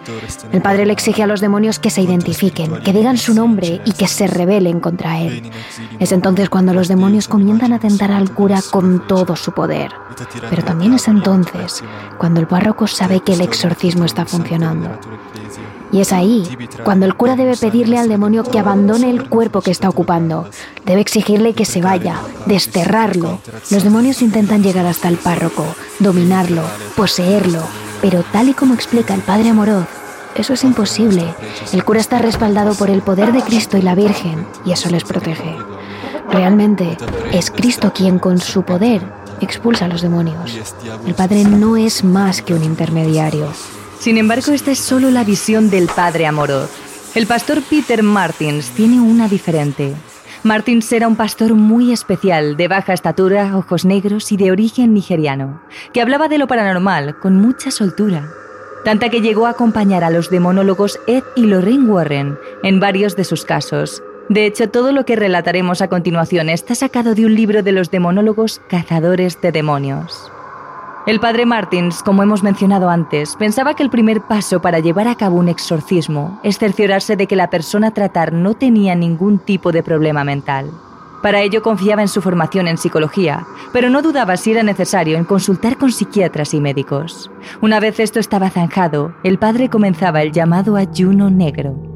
El 0.51 0.61
padre 0.61 0.85
le 0.85 0.93
exige 0.93 1.23
a 1.23 1.27
los 1.27 1.39
demonios 1.39 1.79
que 1.79 1.89
se 1.89 2.01
identifiquen, 2.01 2.81
que 2.81 2.93
digan 2.93 3.17
su 3.17 3.33
nombre 3.33 3.81
y 3.85 3.93
que 3.93 4.07
se 4.07 4.27
rebelen 4.27 4.79
contra 4.79 5.19
él. 5.19 5.49
Es 5.99 6.11
entonces 6.11 6.49
cuando 6.49 6.73
los 6.73 6.87
demonios 6.87 7.27
comienzan 7.27 7.73
a 7.73 7.79
tentar 7.79 8.11
al 8.11 8.31
cura 8.33 8.59
con 8.69 9.07
todo 9.07 9.35
su 9.35 9.53
poder. 9.53 9.91
Pero 10.49 10.63
también 10.63 10.93
es 10.93 11.07
entonces 11.07 11.83
cuando 12.17 12.41
el 12.41 12.47
párroco 12.47 12.87
sabe 12.87 13.21
que 13.21 13.33
el 13.33 13.41
exorcismo 13.41 14.03
está 14.05 14.25
funcionando. 14.25 14.89
Y 15.91 16.01
es 16.01 16.13
ahí 16.13 16.47
cuando 16.83 17.05
el 17.05 17.15
cura 17.15 17.35
debe 17.35 17.57
pedirle 17.57 17.97
al 17.97 18.09
demonio 18.09 18.43
que 18.43 18.59
abandone 18.59 19.09
el 19.09 19.27
cuerpo 19.27 19.61
que 19.61 19.71
está 19.71 19.89
ocupando. 19.89 20.47
Debe 20.85 21.01
exigirle 21.01 21.53
que 21.53 21.65
se 21.65 21.81
vaya, 21.81 22.19
desterrarlo. 22.45 23.39
Los 23.71 23.83
demonios 23.83 24.21
intentan 24.21 24.63
llegar 24.63 24.85
hasta 24.85 25.07
el 25.07 25.17
párroco, 25.17 25.65
dominarlo, 25.99 26.61
poseerlo, 26.95 27.63
pero 28.01 28.23
tal 28.31 28.49
y 28.49 28.53
como 28.53 28.73
explica 28.73 29.13
el 29.13 29.21
padre 29.21 29.49
Amoroz, 29.49 29.87
eso 30.35 30.53
es 30.53 30.63
imposible. 30.63 31.33
El 31.73 31.83
cura 31.83 31.99
está 31.99 32.19
respaldado 32.19 32.75
por 32.75 32.89
el 32.89 33.01
poder 33.01 33.33
de 33.33 33.41
Cristo 33.41 33.77
y 33.77 33.81
la 33.81 33.95
Virgen, 33.95 34.45
y 34.65 34.71
eso 34.71 34.89
les 34.89 35.03
protege. 35.03 35.55
Realmente 36.29 36.97
es 37.31 37.49
Cristo 37.49 37.91
quien 37.93 38.19
con 38.19 38.39
su 38.39 38.63
poder 38.63 39.01
expulsa 39.41 39.85
a 39.85 39.87
los 39.87 40.01
demonios. 40.01 40.77
El 41.05 41.15
Padre 41.15 41.43
no 41.43 41.75
es 41.75 42.03
más 42.03 42.41
que 42.41 42.53
un 42.53 42.63
intermediario. 42.63 43.47
Sin 43.99 44.17
embargo, 44.17 44.53
esta 44.53 44.71
es 44.71 44.79
solo 44.79 45.11
la 45.11 45.25
visión 45.25 45.69
del 45.69 45.87
padre 45.87 46.25
Amoroz. 46.25 46.71
El 47.15 47.27
pastor 47.27 47.61
Peter 47.61 48.01
Martins 48.01 48.69
tiene 48.69 49.01
una 49.01 49.27
diferente. 49.27 49.93
Martins 50.43 50.89
era 50.93 51.07
un 51.09 51.17
pastor 51.17 51.53
muy 51.53 51.91
especial, 51.91 52.55
de 52.55 52.69
baja 52.69 52.93
estatura, 52.93 53.57
ojos 53.57 53.83
negros 53.83 54.31
y 54.31 54.37
de 54.37 54.51
origen 54.51 54.93
nigeriano, 54.93 55.61
que 55.91 56.01
hablaba 56.01 56.29
de 56.29 56.37
lo 56.37 56.47
paranormal 56.47 57.19
con 57.19 57.41
mucha 57.41 57.71
soltura, 57.71 58.29
tanta 58.85 59.09
que 59.09 59.19
llegó 59.19 59.47
a 59.47 59.51
acompañar 59.51 60.05
a 60.05 60.11
los 60.11 60.29
demonólogos 60.29 60.97
Ed 61.05 61.23
y 61.35 61.47
Lorraine 61.47 61.89
Warren 61.89 62.39
en 62.63 62.79
varios 62.79 63.17
de 63.17 63.25
sus 63.25 63.43
casos. 63.43 64.01
De 64.29 64.45
hecho, 64.45 64.69
todo 64.69 64.93
lo 64.93 65.03
que 65.05 65.17
relataremos 65.17 65.81
a 65.81 65.89
continuación 65.89 66.47
está 66.47 66.73
sacado 66.73 67.15
de 67.15 67.25
un 67.25 67.35
libro 67.35 67.63
de 67.63 67.73
los 67.73 67.91
demonólogos 67.91 68.61
Cazadores 68.69 69.41
de 69.41 69.51
Demonios. 69.51 70.31
El 71.07 71.19
padre 71.19 71.45
Martins, 71.45 72.03
como 72.03 72.23
hemos 72.23 72.43
mencionado 72.43 72.89
antes, 72.89 73.35
pensaba 73.37 73.73
que 73.73 73.83
el 73.83 73.89
primer 73.89 74.21
paso 74.21 74.61
para 74.61 74.79
llevar 74.79 75.07
a 75.07 75.15
cabo 75.15 75.37
un 75.37 75.47
exorcismo 75.47 76.39
es 76.43 76.59
cerciorarse 76.59 77.15
de 77.15 77.25
que 77.25 77.37
la 77.37 77.49
persona 77.49 77.87
a 77.87 77.91
tratar 77.91 78.33
no 78.33 78.53
tenía 78.53 78.95
ningún 78.95 79.39
tipo 79.39 79.71
de 79.71 79.81
problema 79.81 80.23
mental. 80.23 80.69
Para 81.23 81.41
ello 81.41 81.61
confiaba 81.61 82.01
en 82.01 82.07
su 82.09 82.21
formación 82.21 82.67
en 82.67 82.77
psicología, 82.77 83.45
pero 83.73 83.89
no 83.89 84.01
dudaba 84.01 84.37
si 84.37 84.51
era 84.51 84.61
necesario 84.61 85.17
en 85.17 85.25
consultar 85.25 85.77
con 85.77 85.91
psiquiatras 85.91 86.53
y 86.53 86.61
médicos. 86.61 87.31
Una 87.61 87.79
vez 87.79 87.99
esto 87.99 88.19
estaba 88.19 88.49
zanjado, 88.49 89.13
el 89.23 89.39
padre 89.39 89.69
comenzaba 89.69 90.21
el 90.21 90.31
llamado 90.31 90.75
ayuno 90.75 91.29
negro. 91.29 91.88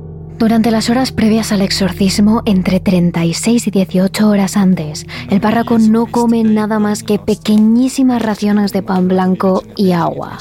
Durante 0.43 0.71
las 0.71 0.89
horas 0.89 1.13
previas 1.13 1.53
al 1.53 1.62
exorcismo, 1.62 2.41
entre 2.43 2.81
36 2.81 3.65
y 3.65 3.71
18 3.71 4.27
horas 4.27 4.57
antes, 4.57 5.05
el 5.29 5.39
párroco 5.39 5.79
no 5.79 6.05
come 6.05 6.43
nada 6.43 6.79
más 6.79 7.01
que 7.01 7.17
pequeñísimas 7.17 8.21
raciones 8.21 8.73
de 8.73 8.83
pan 8.83 9.07
blanco 9.07 9.63
y 9.77 9.93
agua. 9.93 10.38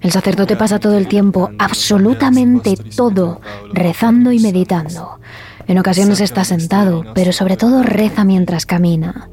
El 0.00 0.12
sacerdote 0.12 0.54
pasa 0.54 0.78
todo 0.78 0.96
el 0.96 1.08
tiempo, 1.08 1.50
absolutamente 1.58 2.76
todo, 2.76 3.40
rezando 3.72 4.30
y 4.30 4.38
meditando. 4.38 5.18
En 5.66 5.80
ocasiones 5.80 6.20
está 6.20 6.44
sentado, 6.44 7.04
pero 7.12 7.32
sobre 7.32 7.56
todo 7.56 7.82
reza 7.82 8.22
mientras 8.22 8.64
camina. 8.64 9.28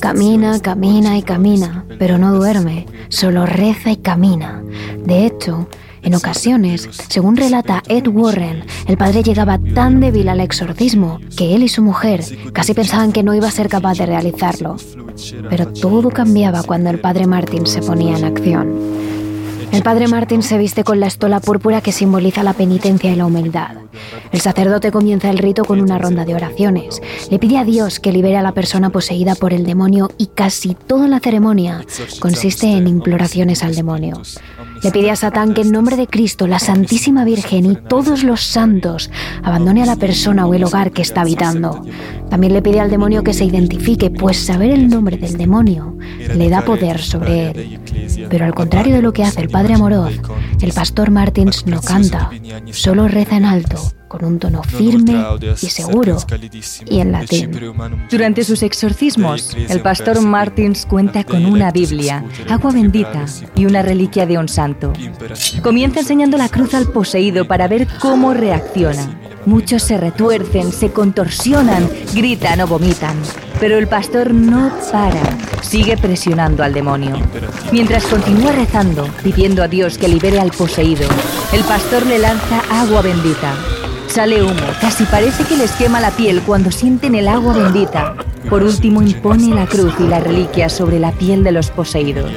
Camina, 0.00 0.58
camina 0.58 1.16
y 1.16 1.22
camina, 1.22 1.84
pero 2.00 2.18
no 2.18 2.32
duerme, 2.32 2.86
solo 3.10 3.46
reza 3.46 3.92
y 3.92 3.96
camina. 3.96 4.60
De 5.04 5.24
hecho, 5.24 5.68
en 6.02 6.14
ocasiones, 6.14 6.88
según 7.08 7.36
relata 7.36 7.82
Ed 7.88 8.08
Warren, 8.08 8.64
el 8.86 8.96
padre 8.96 9.22
llegaba 9.22 9.58
tan 9.74 10.00
débil 10.00 10.28
al 10.28 10.40
exorcismo 10.40 11.20
que 11.36 11.54
él 11.54 11.62
y 11.62 11.68
su 11.68 11.82
mujer 11.82 12.24
casi 12.52 12.74
pensaban 12.74 13.12
que 13.12 13.22
no 13.22 13.34
iba 13.34 13.48
a 13.48 13.52
ser 13.52 13.68
capaz 13.68 13.98
de 13.98 14.06
realizarlo. 14.06 14.76
Pero 15.48 15.72
todo 15.72 16.10
cambiaba 16.10 16.62
cuando 16.62 16.90
el 16.90 17.00
padre 17.00 17.26
Martin 17.26 17.66
se 17.66 17.82
ponía 17.82 18.16
en 18.16 18.24
acción. 18.24 19.19
El 19.72 19.82
padre 19.84 20.08
Martin 20.08 20.42
se 20.42 20.58
viste 20.58 20.82
con 20.82 20.98
la 20.98 21.06
estola 21.06 21.38
púrpura 21.38 21.80
que 21.80 21.92
simboliza 21.92 22.42
la 22.42 22.54
penitencia 22.54 23.12
y 23.12 23.16
la 23.16 23.26
humildad. 23.26 23.76
El 24.32 24.40
sacerdote 24.40 24.90
comienza 24.90 25.30
el 25.30 25.38
rito 25.38 25.64
con 25.64 25.80
una 25.80 25.98
ronda 25.98 26.24
de 26.24 26.34
oraciones. 26.34 27.00
Le 27.30 27.38
pide 27.38 27.56
a 27.56 27.64
Dios 27.64 28.00
que 28.00 28.12
libere 28.12 28.36
a 28.36 28.42
la 28.42 28.52
persona 28.52 28.90
poseída 28.90 29.36
por 29.36 29.52
el 29.52 29.64
demonio 29.64 30.10
y 30.18 30.26
casi 30.26 30.74
toda 30.74 31.06
la 31.06 31.20
ceremonia 31.20 31.84
consiste 32.18 32.66
en 32.66 32.88
imploraciones 32.88 33.62
al 33.62 33.76
demonio. 33.76 34.20
Le 34.82 34.90
pide 34.90 35.10
a 35.10 35.16
Satán 35.16 35.54
que 35.54 35.60
en 35.60 35.72
nombre 35.72 35.96
de 35.96 36.06
Cristo, 36.06 36.46
la 36.46 36.58
Santísima 36.58 37.24
Virgen 37.24 37.66
y 37.66 37.76
todos 37.76 38.24
los 38.24 38.42
santos 38.42 39.10
abandone 39.42 39.82
a 39.82 39.86
la 39.86 39.96
persona 39.96 40.46
o 40.46 40.54
el 40.54 40.64
hogar 40.64 40.90
que 40.90 41.02
está 41.02 41.20
habitando. 41.20 41.82
También 42.28 42.54
le 42.54 42.62
pide 42.62 42.80
al 42.80 42.90
demonio 42.90 43.22
que 43.22 43.34
se 43.34 43.44
identifique, 43.44 44.10
pues 44.10 44.38
saber 44.38 44.70
el 44.70 44.88
nombre 44.88 45.16
del 45.16 45.36
demonio 45.36 45.96
le 46.34 46.48
da 46.48 46.62
poder 46.62 47.00
sobre 47.00 47.50
él. 47.50 47.80
Pero 48.30 48.44
al 48.44 48.54
contrario 48.54 48.94
de 48.94 49.02
lo 49.02 49.12
que 49.12 49.24
hace 49.24 49.42
el 49.42 49.48
Padre 49.48 49.59
Amoroz, 49.68 50.12
el 50.60 50.72
pastor 50.72 51.10
Martins 51.10 51.66
no 51.66 51.80
canta, 51.80 52.30
solo 52.72 53.08
reza 53.08 53.36
en 53.36 53.44
alto 53.44 53.92
con 54.08 54.24
un 54.24 54.40
tono 54.40 54.64
firme 54.64 55.24
y 55.62 55.66
seguro 55.66 56.16
y 56.86 56.98
en 56.98 57.12
latín. 57.12 57.52
Durante 58.10 58.42
sus 58.42 58.64
exorcismos, 58.64 59.56
el 59.68 59.80
pastor 59.82 60.20
Martins 60.20 60.84
cuenta 60.84 61.22
con 61.22 61.46
una 61.46 61.70
Biblia, 61.70 62.24
agua 62.48 62.72
bendita 62.72 63.24
y 63.54 63.66
una 63.66 63.82
reliquia 63.82 64.26
de 64.26 64.36
un 64.36 64.48
santo. 64.48 64.92
Comienza 65.62 66.00
enseñando 66.00 66.36
la 66.36 66.48
cruz 66.48 66.74
al 66.74 66.88
poseído 66.88 67.46
para 67.46 67.68
ver 67.68 67.86
cómo 68.00 68.34
reacciona. 68.34 69.16
Muchos 69.46 69.84
se 69.84 69.96
retuercen, 69.96 70.72
se 70.72 70.90
contorsionan, 70.90 71.88
gritan 72.12 72.60
o 72.62 72.66
vomitan. 72.66 73.16
Pero 73.60 73.76
el 73.76 73.86
pastor 73.86 74.32
no 74.32 74.72
para, 74.90 75.20
sigue 75.60 75.96
presionando 75.98 76.64
al 76.64 76.72
demonio. 76.72 77.16
Mientras 77.70 78.06
continúa 78.06 78.52
rezando, 78.52 79.06
pidiendo 79.22 79.62
a 79.62 79.68
Dios 79.68 79.98
que 79.98 80.08
libere 80.08 80.40
al 80.40 80.50
poseído, 80.50 81.06
el 81.52 81.62
pastor 81.64 82.06
le 82.06 82.18
lanza 82.18 82.62
agua 82.70 83.02
bendita. 83.02 83.54
Sale 84.10 84.42
humo, 84.42 84.66
casi 84.80 85.04
parece 85.04 85.44
que 85.44 85.56
les 85.56 85.70
quema 85.70 86.00
la 86.00 86.10
piel 86.10 86.42
cuando 86.42 86.72
sienten 86.72 87.14
el 87.14 87.28
agua 87.28 87.54
bendita. 87.54 88.16
Por 88.48 88.64
último 88.64 89.02
impone 89.02 89.54
la 89.54 89.66
cruz 89.66 89.94
y 90.00 90.08
la 90.08 90.18
reliquia 90.18 90.68
sobre 90.68 90.98
la 90.98 91.12
piel 91.12 91.44
de 91.44 91.52
los 91.52 91.70
poseídos. 91.70 92.32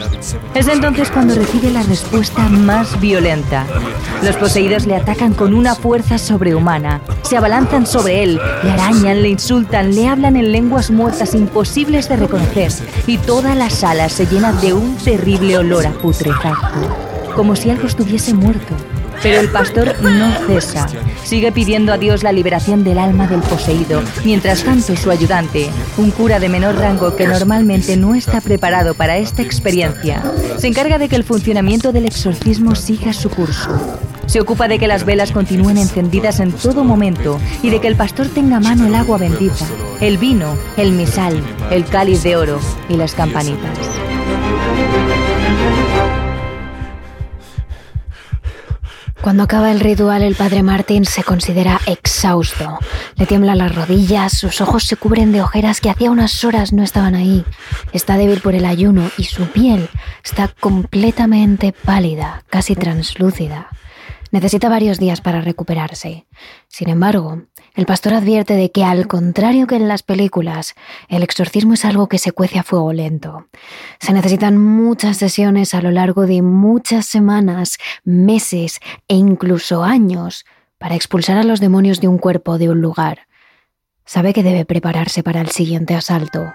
Es 0.53 0.67
entonces 0.67 1.09
cuando 1.09 1.33
recibe 1.33 1.71
la 1.71 1.81
respuesta 1.81 2.43
más 2.47 3.01
violenta. 3.01 3.65
Los 4.21 4.35
poseídos 4.35 4.85
le 4.85 4.95
atacan 4.95 5.33
con 5.33 5.55
una 5.55 5.73
fuerza 5.73 6.19
sobrehumana, 6.19 7.01
se 7.23 7.37
abalanzan 7.37 7.87
sobre 7.87 8.21
él, 8.21 8.39
le 8.63 8.71
arañan, 8.71 9.23
le 9.23 9.29
insultan, 9.29 9.95
le 9.95 10.07
hablan 10.07 10.35
en 10.35 10.51
lenguas 10.51 10.91
muertas 10.91 11.33
imposibles 11.33 12.07
de 12.07 12.17
reconocer 12.17 12.71
y 13.07 13.17
toda 13.17 13.55
la 13.55 13.71
sala 13.71 14.09
se 14.09 14.27
llena 14.27 14.53
de 14.53 14.73
un 14.73 14.95
terrible 14.97 15.57
olor 15.57 15.87
a 15.87 15.91
putrefacto, 15.93 16.95
como 17.35 17.55
si 17.55 17.71
algo 17.71 17.87
estuviese 17.87 18.35
muerto. 18.35 18.75
Pero 19.23 19.39
el 19.39 19.49
pastor 19.49 19.95
no 20.01 20.33
cesa. 20.45 20.85
Sigue 21.23 21.53
pidiendo 21.53 21.93
a 21.93 21.97
Dios 21.97 22.23
la 22.23 22.33
liberación 22.33 22.83
del 22.83 22.99
alma 22.99 23.25
del 23.25 23.39
poseído. 23.39 24.03
Mientras 24.25 24.63
tanto, 24.63 24.97
su 24.97 25.09
ayudante, 25.09 25.69
un 25.97 26.11
cura 26.11 26.39
de 26.39 26.49
menor 26.49 26.75
rango 26.75 27.15
que 27.15 27.25
normalmente 27.25 27.95
no 27.95 28.15
está 28.15 28.41
preparado 28.41 28.93
para 28.93 29.17
esta 29.17 29.41
experiencia, 29.41 30.21
se 30.57 30.67
encarga 30.67 30.97
de 30.97 31.07
que 31.07 31.15
el 31.15 31.23
funcionamiento 31.23 31.93
del 31.93 32.05
exorcismo 32.05 32.75
siga 32.75 33.13
su 33.13 33.29
curso. 33.29 33.71
Se 34.25 34.41
ocupa 34.41 34.67
de 34.67 34.77
que 34.77 34.87
las 34.87 35.05
velas 35.05 35.31
continúen 35.31 35.77
encendidas 35.77 36.39
en 36.41 36.51
todo 36.51 36.83
momento 36.83 37.39
y 37.61 37.69
de 37.69 37.79
que 37.79 37.87
el 37.87 37.95
pastor 37.95 38.27
tenga 38.27 38.57
a 38.57 38.61
mano 38.61 38.87
el 38.87 38.95
agua 38.95 39.17
bendita, 39.17 39.65
el 40.01 40.17
vino, 40.17 40.57
el 40.75 40.91
misal, 40.91 41.41
el 41.71 41.85
cáliz 41.85 42.23
de 42.23 42.35
oro 42.35 42.59
y 42.89 42.97
las 42.97 43.13
campanitas. 43.13 43.77
Cuando 49.23 49.43
acaba 49.43 49.71
el 49.71 49.79
ritual, 49.79 50.21
el 50.21 50.35
padre 50.35 50.63
Martín 50.63 51.05
se 51.05 51.23
considera 51.23 51.79
exhausto. 51.85 52.77
Le 53.15 53.25
tiemblan 53.25 53.57
las 53.57 53.73
rodillas, 53.73 54.33
sus 54.33 54.59
ojos 54.59 54.83
se 54.83 54.97
cubren 54.97 55.31
de 55.31 55.41
ojeras 55.41 55.79
que 55.79 55.89
hacía 55.89 56.11
unas 56.11 56.43
horas 56.43 56.73
no 56.73 56.83
estaban 56.83 57.15
ahí. 57.15 57.45
Está 57.93 58.17
débil 58.17 58.41
por 58.41 58.53
el 58.53 58.65
ayuno 58.65 59.09
y 59.17 59.23
su 59.23 59.45
piel 59.45 59.87
está 60.25 60.49
completamente 60.59 61.71
pálida, 61.71 62.43
casi 62.49 62.75
translúcida. 62.75 63.69
Necesita 64.33 64.67
varios 64.67 64.97
días 64.97 65.21
para 65.21 65.41
recuperarse. 65.41 66.25
Sin 66.67 66.89
embargo, 66.89 67.43
el 67.75 67.85
pastor 67.85 68.15
advierte 68.15 68.55
de 68.55 68.71
que, 68.71 68.83
al 68.83 69.05
contrario 69.05 69.67
que 69.67 69.75
en 69.75 69.87
las 69.87 70.01
películas, 70.01 70.73
el 71.07 71.21
exorcismo 71.21 71.75
es 71.75 71.85
algo 71.85 72.09
que 72.09 72.17
se 72.17 72.31
cuece 72.31 72.57
a 72.57 72.63
fuego 72.63 72.93
lento. 72.93 73.45
Se 73.99 74.11
necesitan 74.11 74.57
muchas 74.57 75.17
sesiones 75.17 75.75
a 75.75 75.83
lo 75.83 75.91
largo 75.91 76.25
de 76.25 76.41
muchas 76.41 77.05
semanas, 77.05 77.77
meses 78.05 78.79
e 79.07 79.13
incluso 79.13 79.83
años 79.83 80.45
para 80.79 80.95
expulsar 80.95 81.37
a 81.37 81.43
los 81.43 81.59
demonios 81.59 82.01
de 82.01 82.07
un 82.07 82.17
cuerpo 82.17 82.53
o 82.53 82.57
de 82.57 82.69
un 82.69 82.81
lugar. 82.81 83.27
Sabe 84.03 84.33
que 84.33 84.41
debe 84.41 84.65
prepararse 84.65 85.21
para 85.21 85.41
el 85.41 85.51
siguiente 85.51 85.93
asalto. 85.93 86.51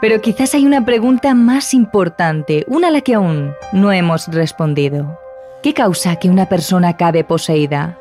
Pero 0.00 0.22
quizás 0.22 0.54
hay 0.54 0.64
una 0.64 0.84
pregunta 0.84 1.34
más 1.34 1.74
importante, 1.74 2.64
una 2.68 2.88
a 2.88 2.90
la 2.90 3.02
que 3.02 3.14
aún 3.14 3.52
no 3.72 3.92
hemos 3.92 4.28
respondido. 4.28 5.18
¿Qué 5.62 5.74
causa 5.74 6.16
que 6.16 6.30
una 6.30 6.48
persona 6.48 6.88
acabe 6.88 7.22
poseída? 7.22 7.98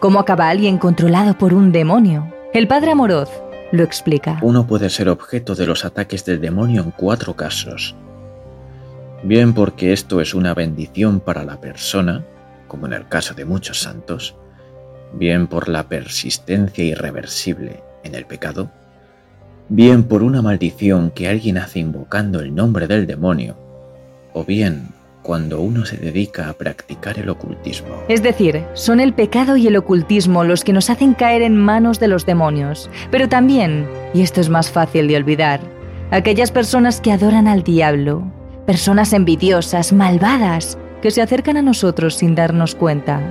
¿Cómo 0.00 0.18
acaba 0.18 0.48
alguien 0.48 0.78
controlado 0.78 1.36
por 1.36 1.52
un 1.52 1.70
demonio? 1.70 2.32
El 2.54 2.68
padre 2.68 2.92
Amoroz 2.92 3.28
lo 3.70 3.82
explica. 3.82 4.38
Uno 4.40 4.66
puede 4.66 4.88
ser 4.88 5.10
objeto 5.10 5.54
de 5.54 5.66
los 5.66 5.84
ataques 5.84 6.24
del 6.24 6.40
demonio 6.40 6.82
en 6.82 6.90
cuatro 6.90 7.36
casos. 7.36 7.94
Bien 9.22 9.52
porque 9.52 9.92
esto 9.92 10.22
es 10.22 10.34
una 10.34 10.54
bendición 10.54 11.20
para 11.20 11.44
la 11.44 11.60
persona, 11.60 12.24
como 12.66 12.86
en 12.86 12.94
el 12.94 13.08
caso 13.08 13.34
de 13.34 13.44
muchos 13.44 13.78
santos, 13.78 14.36
bien 15.12 15.46
por 15.46 15.68
la 15.68 15.88
persistencia 15.88 16.82
irreversible 16.82 17.82
en 18.04 18.14
el 18.14 18.24
pecado, 18.24 18.70
bien 19.74 20.04
por 20.04 20.22
una 20.22 20.42
maldición 20.42 21.10
que 21.10 21.28
alguien 21.28 21.56
hace 21.56 21.80
invocando 21.80 22.40
el 22.40 22.54
nombre 22.54 22.86
del 22.86 23.06
demonio, 23.06 23.56
o 24.34 24.44
bien 24.44 24.88
cuando 25.22 25.62
uno 25.62 25.86
se 25.86 25.96
dedica 25.96 26.50
a 26.50 26.52
practicar 26.52 27.18
el 27.18 27.30
ocultismo. 27.30 27.88
Es 28.08 28.22
decir, 28.22 28.64
son 28.74 29.00
el 29.00 29.14
pecado 29.14 29.56
y 29.56 29.66
el 29.66 29.76
ocultismo 29.76 30.44
los 30.44 30.62
que 30.62 30.74
nos 30.74 30.90
hacen 30.90 31.14
caer 31.14 31.40
en 31.40 31.56
manos 31.56 32.00
de 32.00 32.08
los 32.08 32.26
demonios, 32.26 32.90
pero 33.10 33.30
también, 33.30 33.88
y 34.12 34.20
esto 34.20 34.42
es 34.42 34.50
más 34.50 34.70
fácil 34.70 35.08
de 35.08 35.16
olvidar, 35.16 35.60
aquellas 36.10 36.50
personas 36.50 37.00
que 37.00 37.12
adoran 37.12 37.48
al 37.48 37.62
diablo, 37.62 38.30
personas 38.66 39.14
envidiosas, 39.14 39.94
malvadas, 39.94 40.76
que 41.00 41.10
se 41.10 41.22
acercan 41.22 41.56
a 41.56 41.62
nosotros 41.62 42.16
sin 42.16 42.34
darnos 42.34 42.74
cuenta. 42.74 43.22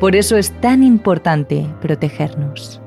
Por 0.00 0.16
eso 0.16 0.38
es 0.38 0.50
tan 0.62 0.82
importante 0.82 1.66
protegernos. 1.82 2.80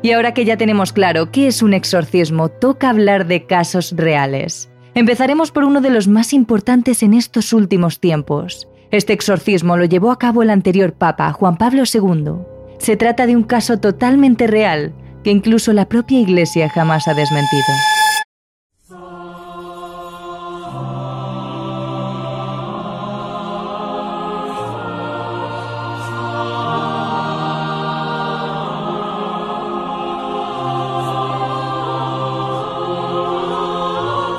Y 0.00 0.12
ahora 0.12 0.32
que 0.32 0.44
ya 0.44 0.56
tenemos 0.56 0.92
claro 0.92 1.32
qué 1.32 1.48
es 1.48 1.62
un 1.62 1.74
exorcismo, 1.74 2.48
toca 2.48 2.90
hablar 2.90 3.26
de 3.26 3.46
casos 3.46 3.94
reales. 3.96 4.70
Empezaremos 4.94 5.50
por 5.50 5.64
uno 5.64 5.80
de 5.80 5.90
los 5.90 6.06
más 6.08 6.32
importantes 6.32 7.02
en 7.02 7.14
estos 7.14 7.52
últimos 7.52 8.00
tiempos. 8.00 8.68
Este 8.90 9.12
exorcismo 9.12 9.76
lo 9.76 9.84
llevó 9.84 10.10
a 10.10 10.18
cabo 10.18 10.42
el 10.42 10.50
anterior 10.50 10.92
Papa, 10.92 11.32
Juan 11.32 11.56
Pablo 11.56 11.82
II. 11.92 12.32
Se 12.78 12.96
trata 12.96 13.26
de 13.26 13.36
un 13.36 13.42
caso 13.42 13.80
totalmente 13.80 14.46
real 14.46 14.92
que 15.24 15.30
incluso 15.30 15.72
la 15.72 15.88
propia 15.88 16.20
Iglesia 16.20 16.68
jamás 16.70 17.06
ha 17.08 17.14
desmentido. 17.14 17.97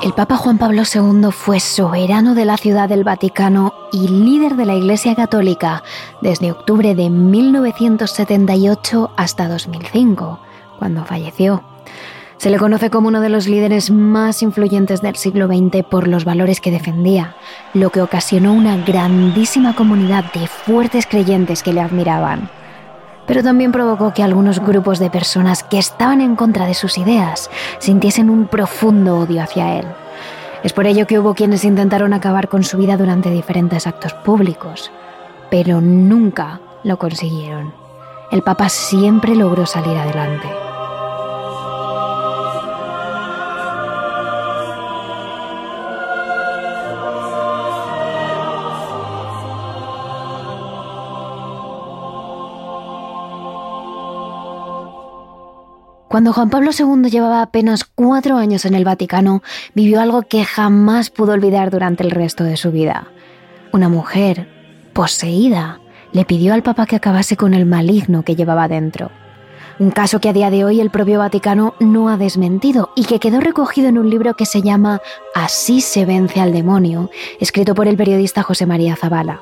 El 0.02 0.14
Papa 0.14 0.38
Juan 0.38 0.56
Pablo 0.56 0.82
II 0.82 1.30
fue 1.30 1.60
soberano 1.60 2.34
de 2.34 2.46
la 2.46 2.56
Ciudad 2.56 2.88
del 2.88 3.04
Vaticano 3.04 3.74
y 3.92 4.08
líder 4.08 4.56
de 4.56 4.64
la 4.64 4.74
Iglesia 4.74 5.14
Católica 5.14 5.82
desde 6.22 6.52
octubre 6.52 6.94
de 6.94 7.10
1978 7.10 9.10
hasta 9.14 9.46
2005, 9.46 10.40
cuando 10.78 11.04
falleció. 11.04 11.62
Se 12.38 12.48
le 12.48 12.56
conoce 12.56 12.88
como 12.88 13.08
uno 13.08 13.20
de 13.20 13.28
los 13.28 13.46
líderes 13.46 13.90
más 13.90 14.42
influyentes 14.42 15.02
del 15.02 15.16
siglo 15.16 15.48
XX 15.48 15.84
por 15.84 16.08
los 16.08 16.24
valores 16.24 16.62
que 16.62 16.70
defendía, 16.70 17.36
lo 17.74 17.90
que 17.90 18.00
ocasionó 18.00 18.54
una 18.54 18.78
grandísima 18.78 19.74
comunidad 19.74 20.32
de 20.32 20.46
fuertes 20.46 21.06
creyentes 21.06 21.62
que 21.62 21.74
le 21.74 21.82
admiraban 21.82 22.48
pero 23.30 23.44
también 23.44 23.70
provocó 23.70 24.12
que 24.12 24.24
algunos 24.24 24.58
grupos 24.58 24.98
de 24.98 25.08
personas 25.08 25.62
que 25.62 25.78
estaban 25.78 26.20
en 26.20 26.34
contra 26.34 26.66
de 26.66 26.74
sus 26.74 26.98
ideas 26.98 27.48
sintiesen 27.78 28.28
un 28.28 28.48
profundo 28.48 29.18
odio 29.18 29.40
hacia 29.40 29.78
él. 29.78 29.86
Es 30.64 30.72
por 30.72 30.88
ello 30.88 31.06
que 31.06 31.20
hubo 31.20 31.34
quienes 31.34 31.64
intentaron 31.64 32.12
acabar 32.12 32.48
con 32.48 32.64
su 32.64 32.76
vida 32.76 32.96
durante 32.96 33.30
diferentes 33.30 33.86
actos 33.86 34.14
públicos, 34.14 34.90
pero 35.48 35.80
nunca 35.80 36.60
lo 36.82 36.98
consiguieron. 36.98 37.72
El 38.32 38.42
Papa 38.42 38.68
siempre 38.68 39.36
logró 39.36 39.64
salir 39.64 39.96
adelante. 39.96 40.48
Cuando 56.10 56.32
Juan 56.32 56.50
Pablo 56.50 56.72
II 56.76 57.08
llevaba 57.08 57.40
apenas 57.40 57.84
cuatro 57.84 58.36
años 58.36 58.64
en 58.64 58.74
el 58.74 58.84
Vaticano, 58.84 59.44
vivió 59.76 60.00
algo 60.00 60.22
que 60.22 60.44
jamás 60.44 61.08
pudo 61.08 61.34
olvidar 61.34 61.70
durante 61.70 62.02
el 62.02 62.10
resto 62.10 62.42
de 62.42 62.56
su 62.56 62.72
vida. 62.72 63.06
Una 63.72 63.88
mujer, 63.88 64.48
poseída, 64.92 65.78
le 66.10 66.24
pidió 66.24 66.52
al 66.52 66.64
Papa 66.64 66.86
que 66.86 66.96
acabase 66.96 67.36
con 67.36 67.54
el 67.54 67.64
maligno 67.64 68.24
que 68.24 68.34
llevaba 68.34 68.66
dentro. 68.66 69.12
Un 69.80 69.90
caso 69.90 70.20
que 70.20 70.28
a 70.28 70.34
día 70.34 70.50
de 70.50 70.62
hoy 70.62 70.78
el 70.78 70.90
propio 70.90 71.20
Vaticano 71.20 71.72
no 71.80 72.10
ha 72.10 72.18
desmentido 72.18 72.90
y 72.94 73.06
que 73.06 73.18
quedó 73.18 73.40
recogido 73.40 73.88
en 73.88 73.96
un 73.96 74.10
libro 74.10 74.34
que 74.34 74.44
se 74.44 74.60
llama 74.60 75.00
Así 75.34 75.80
se 75.80 76.04
vence 76.04 76.38
al 76.38 76.52
demonio, 76.52 77.08
escrito 77.38 77.74
por 77.74 77.88
el 77.88 77.96
periodista 77.96 78.42
José 78.42 78.66
María 78.66 78.94
Zavala. 78.94 79.40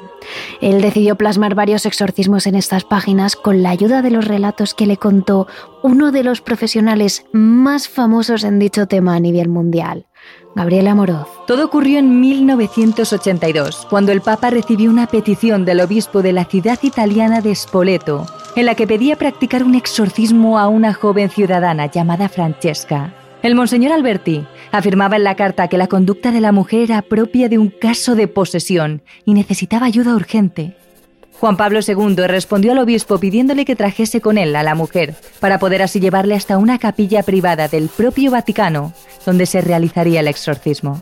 Él 0.60 0.80
decidió 0.80 1.16
plasmar 1.16 1.56
varios 1.56 1.86
exorcismos 1.86 2.46
en 2.46 2.54
estas 2.54 2.84
páginas 2.84 3.34
con 3.34 3.64
la 3.64 3.70
ayuda 3.70 4.00
de 4.00 4.12
los 4.12 4.26
relatos 4.26 4.74
que 4.74 4.86
le 4.86 4.96
contó 4.96 5.48
uno 5.82 6.12
de 6.12 6.22
los 6.22 6.40
profesionales 6.40 7.24
más 7.32 7.88
famosos 7.88 8.44
en 8.44 8.60
dicho 8.60 8.86
tema 8.86 9.16
a 9.16 9.20
nivel 9.20 9.48
mundial, 9.48 10.06
Gabriela 10.54 10.94
Moroz. 10.94 11.26
Todo 11.48 11.64
ocurrió 11.64 11.98
en 11.98 12.20
1982, 12.20 13.88
cuando 13.90 14.12
el 14.12 14.20
Papa 14.20 14.50
recibió 14.50 14.88
una 14.88 15.08
petición 15.08 15.64
del 15.64 15.80
obispo 15.80 16.22
de 16.22 16.32
la 16.32 16.44
ciudad 16.44 16.78
italiana 16.84 17.40
de 17.40 17.56
Spoleto 17.56 18.24
en 18.58 18.66
la 18.66 18.74
que 18.74 18.88
pedía 18.88 19.14
practicar 19.14 19.62
un 19.62 19.76
exorcismo 19.76 20.58
a 20.58 20.66
una 20.66 20.92
joven 20.92 21.30
ciudadana 21.30 21.86
llamada 21.86 22.28
Francesca. 22.28 23.14
El 23.40 23.54
monseñor 23.54 23.92
Alberti 23.92 24.44
afirmaba 24.72 25.14
en 25.14 25.22
la 25.22 25.36
carta 25.36 25.68
que 25.68 25.78
la 25.78 25.86
conducta 25.86 26.32
de 26.32 26.40
la 26.40 26.50
mujer 26.50 26.80
era 26.80 27.02
propia 27.02 27.48
de 27.48 27.56
un 27.56 27.68
caso 27.68 28.16
de 28.16 28.26
posesión 28.26 29.02
y 29.24 29.34
necesitaba 29.34 29.86
ayuda 29.86 30.16
urgente. 30.16 30.76
Juan 31.38 31.56
Pablo 31.56 31.78
II 31.86 32.16
respondió 32.26 32.72
al 32.72 32.78
obispo 32.78 33.18
pidiéndole 33.18 33.64
que 33.64 33.76
trajese 33.76 34.20
con 34.20 34.38
él 34.38 34.56
a 34.56 34.64
la 34.64 34.74
mujer 34.74 35.14
para 35.38 35.60
poder 35.60 35.80
así 35.80 36.00
llevarle 36.00 36.34
hasta 36.34 36.58
una 36.58 36.80
capilla 36.80 37.22
privada 37.22 37.68
del 37.68 37.88
propio 37.88 38.32
Vaticano 38.32 38.92
donde 39.24 39.46
se 39.46 39.60
realizaría 39.60 40.18
el 40.18 40.26
exorcismo. 40.26 41.00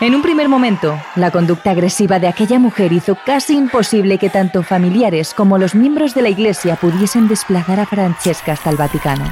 En 0.00 0.14
un 0.14 0.22
primer 0.22 0.48
momento, 0.48 0.96
la 1.16 1.32
conducta 1.32 1.72
agresiva 1.72 2.20
de 2.20 2.28
aquella 2.28 2.60
mujer 2.60 2.92
hizo 2.92 3.18
casi 3.26 3.56
imposible 3.56 4.18
que 4.18 4.30
tanto 4.30 4.62
familiares 4.62 5.34
como 5.34 5.58
los 5.58 5.74
miembros 5.74 6.14
de 6.14 6.22
la 6.22 6.28
Iglesia 6.28 6.76
pudiesen 6.76 7.26
desplazar 7.26 7.80
a 7.80 7.86
Francesca 7.86 8.52
hasta 8.52 8.70
el 8.70 8.76
Vaticano. 8.76 9.24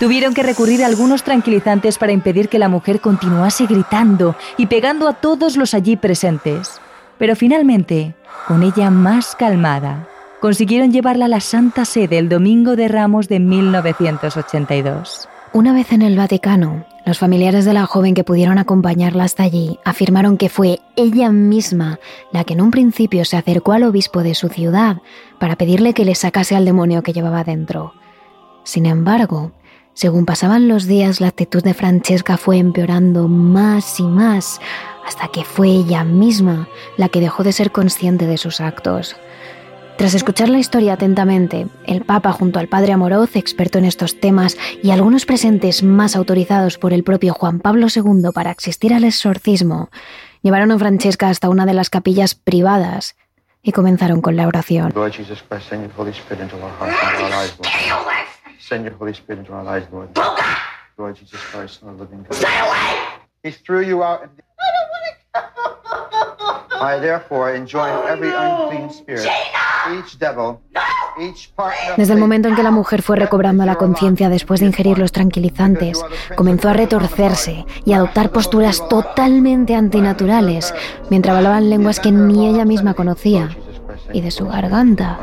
Tuvieron 0.00 0.34
que 0.34 0.42
recurrir 0.42 0.82
a 0.82 0.86
algunos 0.86 1.22
tranquilizantes 1.22 1.96
para 1.96 2.10
impedir 2.10 2.48
que 2.48 2.58
la 2.58 2.68
mujer 2.68 3.00
continuase 3.00 3.66
gritando 3.66 4.34
y 4.56 4.66
pegando 4.66 5.06
a 5.06 5.12
todos 5.12 5.56
los 5.56 5.74
allí 5.74 5.94
presentes. 5.94 6.80
Pero 7.16 7.36
finalmente, 7.36 8.16
con 8.48 8.64
ella 8.64 8.90
más 8.90 9.36
calmada, 9.36 10.08
consiguieron 10.40 10.90
llevarla 10.90 11.26
a 11.26 11.28
la 11.28 11.40
Santa 11.40 11.84
Sede 11.84 12.18
el 12.18 12.28
Domingo 12.28 12.74
de 12.74 12.88
Ramos 12.88 13.28
de 13.28 13.38
1982. 13.38 15.28
Una 15.52 15.72
vez 15.72 15.92
en 15.92 16.02
el 16.02 16.16
Vaticano, 16.16 16.84
los 17.06 17.18
familiares 17.18 17.64
de 17.64 17.72
la 17.72 17.86
joven 17.86 18.14
que 18.14 18.24
pudieron 18.24 18.58
acompañarla 18.58 19.24
hasta 19.24 19.42
allí 19.42 19.78
afirmaron 19.84 20.36
que 20.36 20.48
fue 20.48 20.80
ella 20.96 21.30
misma 21.30 21.98
la 22.32 22.44
que 22.44 22.54
en 22.54 22.60
un 22.60 22.70
principio 22.70 23.24
se 23.24 23.36
acercó 23.36 23.72
al 23.72 23.84
obispo 23.84 24.22
de 24.22 24.34
su 24.34 24.48
ciudad 24.48 24.98
para 25.38 25.56
pedirle 25.56 25.94
que 25.94 26.04
le 26.04 26.14
sacase 26.14 26.56
al 26.56 26.64
demonio 26.64 27.02
que 27.02 27.12
llevaba 27.12 27.44
dentro. 27.44 27.94
Sin 28.64 28.86
embargo, 28.86 29.52
Según 29.92 30.24
pasaban 30.24 30.68
los 30.68 30.86
días, 30.86 31.20
la 31.20 31.28
actitud 31.28 31.62
de 31.62 31.74
Francesca 31.74 32.36
fue 32.36 32.58
empeorando 32.58 33.28
más 33.28 34.00
y 34.00 34.04
más, 34.04 34.60
hasta 35.06 35.28
que 35.28 35.44
fue 35.44 35.68
ella 35.68 36.04
misma 36.04 36.68
la 36.96 37.08
que 37.08 37.20
dejó 37.20 37.42
de 37.42 37.52
ser 37.52 37.70
consciente 37.70 38.26
de 38.26 38.38
sus 38.38 38.60
actos. 38.60 39.16
Tras 40.00 40.14
escuchar 40.14 40.48
la 40.48 40.56
historia 40.56 40.94
atentamente, 40.94 41.66
el 41.84 42.06
Papa 42.06 42.32
junto 42.32 42.58
al 42.58 42.68
Padre 42.68 42.94
Amoroz, 42.94 43.36
experto 43.36 43.76
en 43.76 43.84
estos 43.84 44.18
temas, 44.18 44.56
y 44.82 44.92
algunos 44.92 45.26
presentes 45.26 45.82
más 45.82 46.16
autorizados 46.16 46.78
por 46.78 46.94
el 46.94 47.04
propio 47.04 47.34
Juan 47.34 47.60
Pablo 47.60 47.86
II 47.94 48.30
para 48.32 48.52
asistir 48.52 48.94
al 48.94 49.04
exorcismo, 49.04 49.90
llevaron 50.40 50.72
a 50.72 50.78
Francesca 50.78 51.28
hasta 51.28 51.50
una 51.50 51.66
de 51.66 51.74
las 51.74 51.90
capillas 51.90 52.34
privadas 52.34 53.14
y 53.62 53.72
comenzaron 53.72 54.22
con 54.22 54.36
la 54.36 54.48
oración. 54.48 54.90
Desde 71.96 72.12
el 72.12 72.18
momento 72.18 72.48
en 72.48 72.56
que 72.56 72.62
la 72.62 72.70
mujer 72.70 73.02
fue 73.02 73.16
recobrando 73.16 73.64
la 73.64 73.76
conciencia 73.76 74.28
después 74.28 74.60
de 74.60 74.66
ingerir 74.66 74.98
los 74.98 75.12
tranquilizantes, 75.12 76.02
comenzó 76.36 76.68
a 76.68 76.72
retorcerse 76.72 77.66
y 77.84 77.92
a 77.92 77.96
adoptar 77.96 78.30
posturas 78.30 78.86
totalmente 78.88 79.74
antinaturales, 79.74 80.74
mientras 81.10 81.36
hablaban 81.36 81.70
lenguas 81.70 82.00
que 82.00 82.12
ni 82.12 82.48
ella 82.48 82.64
misma 82.64 82.94
conocía, 82.94 83.50
y 84.12 84.20
de 84.20 84.30
su 84.30 84.46
garganta 84.46 85.18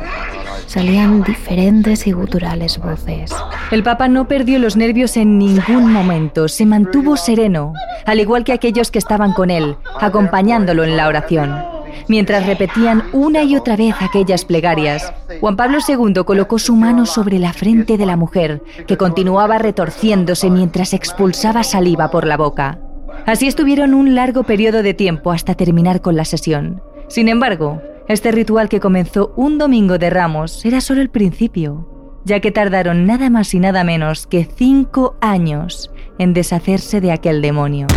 salían 0.67 1.23
diferentes 1.23 2.05
y 2.07 2.11
guturales 2.11 2.77
voces. 2.77 3.33
El 3.71 3.83
Papa 3.83 4.07
no 4.07 4.27
perdió 4.27 4.59
los 4.59 4.75
nervios 4.75 5.17
en 5.17 5.39
ningún 5.39 5.91
momento, 5.91 6.47
se 6.47 6.65
mantuvo 6.65 7.17
sereno, 7.17 7.73
al 8.05 8.19
igual 8.19 8.43
que 8.43 8.53
aquellos 8.53 8.91
que 8.91 8.99
estaban 8.99 9.33
con 9.33 9.49
él, 9.49 9.77
acompañándolo 9.99 10.83
en 10.83 10.97
la 10.97 11.07
oración. 11.07 11.76
Mientras 12.07 12.45
repetían 12.45 13.03
una 13.13 13.43
y 13.43 13.55
otra 13.55 13.75
vez 13.75 13.95
aquellas 13.99 14.45
plegarias, 14.45 15.13
Juan 15.39 15.55
Pablo 15.55 15.79
II 15.87 16.23
colocó 16.25 16.59
su 16.59 16.75
mano 16.75 17.05
sobre 17.05 17.39
la 17.39 17.53
frente 17.53 17.97
de 17.97 18.05
la 18.05 18.15
mujer, 18.15 18.61
que 18.87 18.97
continuaba 18.97 19.57
retorciéndose 19.57 20.49
mientras 20.49 20.93
expulsaba 20.93 21.63
saliva 21.63 22.09
por 22.09 22.25
la 22.25 22.37
boca. 22.37 22.79
Así 23.25 23.47
estuvieron 23.47 23.93
un 23.93 24.15
largo 24.15 24.43
periodo 24.43 24.83
de 24.83 24.93
tiempo 24.93 25.31
hasta 25.31 25.55
terminar 25.55 26.01
con 26.01 26.15
la 26.15 26.25
sesión. 26.25 26.81
Sin 27.09 27.27
embargo, 27.29 27.81
este 28.07 28.31
ritual 28.31 28.69
que 28.69 28.79
comenzó 28.79 29.33
un 29.35 29.57
domingo 29.57 29.97
de 29.97 30.09
Ramos 30.09 30.63
era 30.65 30.79
solo 30.79 31.01
el 31.01 31.09
principio, 31.09 31.87
ya 32.23 32.39
que 32.39 32.51
tardaron 32.51 33.05
nada 33.05 33.29
más 33.29 33.53
y 33.53 33.59
nada 33.59 33.83
menos 33.83 34.27
que 34.27 34.45
cinco 34.45 35.15
años 35.19 35.91
en 36.19 36.33
deshacerse 36.33 37.01
de 37.01 37.11
aquel 37.11 37.41
demonio. 37.41 37.87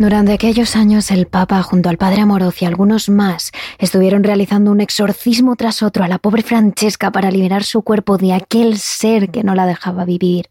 Durante 0.00 0.32
aquellos 0.32 0.76
años 0.76 1.10
el 1.10 1.26
Papa 1.26 1.62
junto 1.62 1.90
al 1.90 1.98
Padre 1.98 2.22
Amoroz 2.22 2.62
y 2.62 2.64
algunos 2.64 3.10
más 3.10 3.52
estuvieron 3.78 4.24
realizando 4.24 4.70
un 4.70 4.80
exorcismo 4.80 5.56
tras 5.56 5.82
otro 5.82 6.02
a 6.02 6.08
la 6.08 6.16
pobre 6.16 6.40
Francesca 6.40 7.10
para 7.10 7.30
liberar 7.30 7.64
su 7.64 7.82
cuerpo 7.82 8.16
de 8.16 8.32
aquel 8.32 8.78
ser 8.78 9.28
que 9.28 9.44
no 9.44 9.54
la 9.54 9.66
dejaba 9.66 10.06
vivir. 10.06 10.48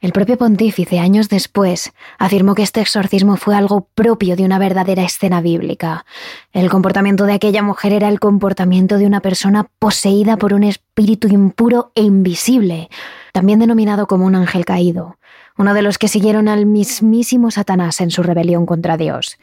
El 0.00 0.12
propio 0.12 0.38
pontífice, 0.38 0.98
años 0.98 1.28
después, 1.28 1.92
afirmó 2.18 2.54
que 2.54 2.62
este 2.62 2.80
exorcismo 2.80 3.36
fue 3.36 3.54
algo 3.54 3.86
propio 3.94 4.34
de 4.34 4.46
una 4.46 4.58
verdadera 4.58 5.02
escena 5.02 5.42
bíblica. 5.42 6.06
El 6.54 6.70
comportamiento 6.70 7.26
de 7.26 7.34
aquella 7.34 7.60
mujer 7.60 7.92
era 7.92 8.08
el 8.08 8.18
comportamiento 8.18 8.96
de 8.96 9.04
una 9.04 9.20
persona 9.20 9.68
poseída 9.78 10.38
por 10.38 10.54
un 10.54 10.62
espíritu 10.62 11.28
impuro 11.28 11.92
e 11.94 12.00
invisible, 12.00 12.88
también 13.34 13.58
denominado 13.58 14.06
como 14.06 14.24
un 14.24 14.36
ángel 14.36 14.64
caído 14.64 15.18
uno 15.58 15.74
de 15.74 15.82
los 15.82 15.98
que 15.98 16.08
siguieron 16.08 16.48
al 16.48 16.66
mismísimo 16.66 17.50
Satanás 17.50 18.00
en 18.00 18.10
su 18.10 18.22
rebelión 18.22 18.66
contra 18.66 18.96
Dios. 18.96 19.38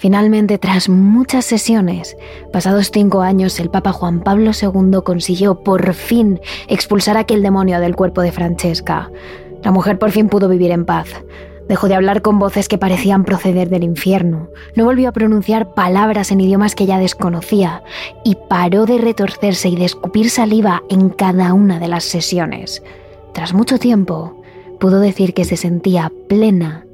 Finalmente, 0.00 0.56
tras 0.56 0.88
muchas 0.88 1.44
sesiones, 1.44 2.16
pasados 2.54 2.90
cinco 2.90 3.20
años, 3.20 3.60
el 3.60 3.68
Papa 3.68 3.92
Juan 3.92 4.20
Pablo 4.20 4.52
II 4.52 5.00
consiguió 5.04 5.62
por 5.62 5.92
fin 5.92 6.40
expulsar 6.68 7.18
aquel 7.18 7.42
demonio 7.42 7.80
del 7.80 7.96
cuerpo 7.96 8.22
de 8.22 8.32
Francesca. 8.32 9.10
La 9.62 9.72
mujer 9.72 9.98
por 9.98 10.10
fin 10.10 10.30
pudo 10.30 10.48
vivir 10.48 10.70
en 10.70 10.86
paz. 10.86 11.08
Dejó 11.68 11.86
de 11.86 11.96
hablar 11.96 12.22
con 12.22 12.38
voces 12.38 12.66
que 12.66 12.78
parecían 12.78 13.24
proceder 13.24 13.68
del 13.68 13.84
infierno, 13.84 14.48
no 14.74 14.86
volvió 14.86 15.10
a 15.10 15.12
pronunciar 15.12 15.74
palabras 15.74 16.32
en 16.32 16.40
idiomas 16.40 16.74
que 16.74 16.86
ya 16.86 16.98
desconocía 16.98 17.84
y 18.24 18.36
paró 18.48 18.86
de 18.86 18.96
retorcerse 18.96 19.68
y 19.68 19.76
de 19.76 19.84
escupir 19.84 20.30
saliva 20.30 20.82
en 20.88 21.10
cada 21.10 21.52
una 21.52 21.78
de 21.78 21.88
las 21.88 22.04
sesiones. 22.04 22.82
Tras 23.34 23.52
mucho 23.52 23.78
tiempo, 23.78 24.39
pudo 24.80 24.98
decir 24.98 25.34
que 25.34 25.44
se 25.44 25.56
sentía 25.56 26.10
plena 26.28 26.86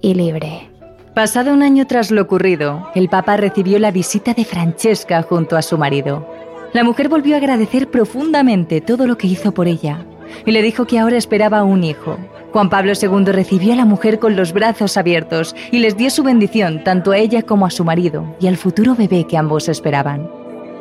y 0.00 0.14
libre. 0.14 0.70
Pasado 1.14 1.52
un 1.52 1.62
año 1.62 1.86
tras 1.86 2.10
lo 2.10 2.22
ocurrido, 2.22 2.88
el 2.94 3.08
Papa 3.08 3.36
recibió 3.36 3.78
la 3.78 3.90
visita 3.90 4.32
de 4.32 4.44
Francesca 4.44 5.22
junto 5.22 5.56
a 5.56 5.62
su 5.62 5.76
marido. 5.76 6.26
La 6.72 6.82
mujer 6.82 7.08
volvió 7.08 7.34
a 7.34 7.38
agradecer 7.38 7.90
profundamente 7.90 8.80
todo 8.80 9.06
lo 9.06 9.18
que 9.18 9.26
hizo 9.26 9.52
por 9.52 9.68
ella 9.68 10.06
y 10.46 10.52
le 10.52 10.62
dijo 10.62 10.86
que 10.86 10.98
ahora 10.98 11.16
esperaba 11.16 11.62
un 11.62 11.84
hijo. 11.84 12.16
Juan 12.52 12.70
Pablo 12.70 12.92
II 13.00 13.26
recibió 13.26 13.72
a 13.72 13.76
la 13.76 13.84
mujer 13.84 14.18
con 14.18 14.36
los 14.36 14.52
brazos 14.52 14.96
abiertos 14.96 15.54
y 15.70 15.78
les 15.78 15.96
dio 15.96 16.10
su 16.10 16.22
bendición 16.22 16.82
tanto 16.82 17.12
a 17.12 17.18
ella 17.18 17.42
como 17.42 17.66
a 17.66 17.70
su 17.70 17.84
marido 17.84 18.34
y 18.40 18.46
al 18.46 18.56
futuro 18.56 18.94
bebé 18.94 19.26
que 19.26 19.36
ambos 19.36 19.68
esperaban. 19.68 20.30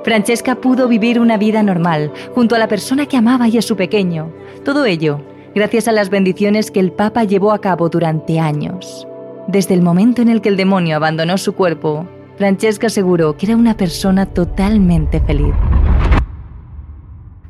Francesca 0.04 0.56
pudo 0.56 0.88
vivir 0.88 1.20
una 1.20 1.38
vida 1.38 1.64
normal 1.64 2.12
junto 2.34 2.56
a 2.56 2.60
la 2.60 2.68
persona 2.68 3.06
que 3.06 3.18
amaba 3.18 3.48
y 3.48 3.58
a 3.58 3.62
su 3.62 3.76
pequeño. 3.76 4.32
Todo 4.64 4.86
ello 4.86 5.22
gracias 5.56 5.88
a 5.88 5.92
las 5.92 6.10
bendiciones 6.10 6.72
que 6.72 6.80
el 6.80 6.92
Papa 6.92 7.24
llevó 7.24 7.52
a 7.52 7.62
cabo 7.62 7.90
durante 7.90 8.40
años. 8.40 9.08
Desde 9.48 9.74
el 9.74 9.82
momento 9.82 10.22
en 10.22 10.30
el 10.30 10.42
que 10.42 10.50
el 10.50 10.58
demonio 10.58 10.96
abandonó 10.96 11.38
su 11.38 11.54
cuerpo, 11.54 12.08
Francesca 12.38 12.88
aseguró 12.88 13.38
que 13.38 13.46
era 13.48 13.56
una 13.56 13.78
persona 13.78 14.26
totalmente 14.26 15.20
feliz. 15.20 15.54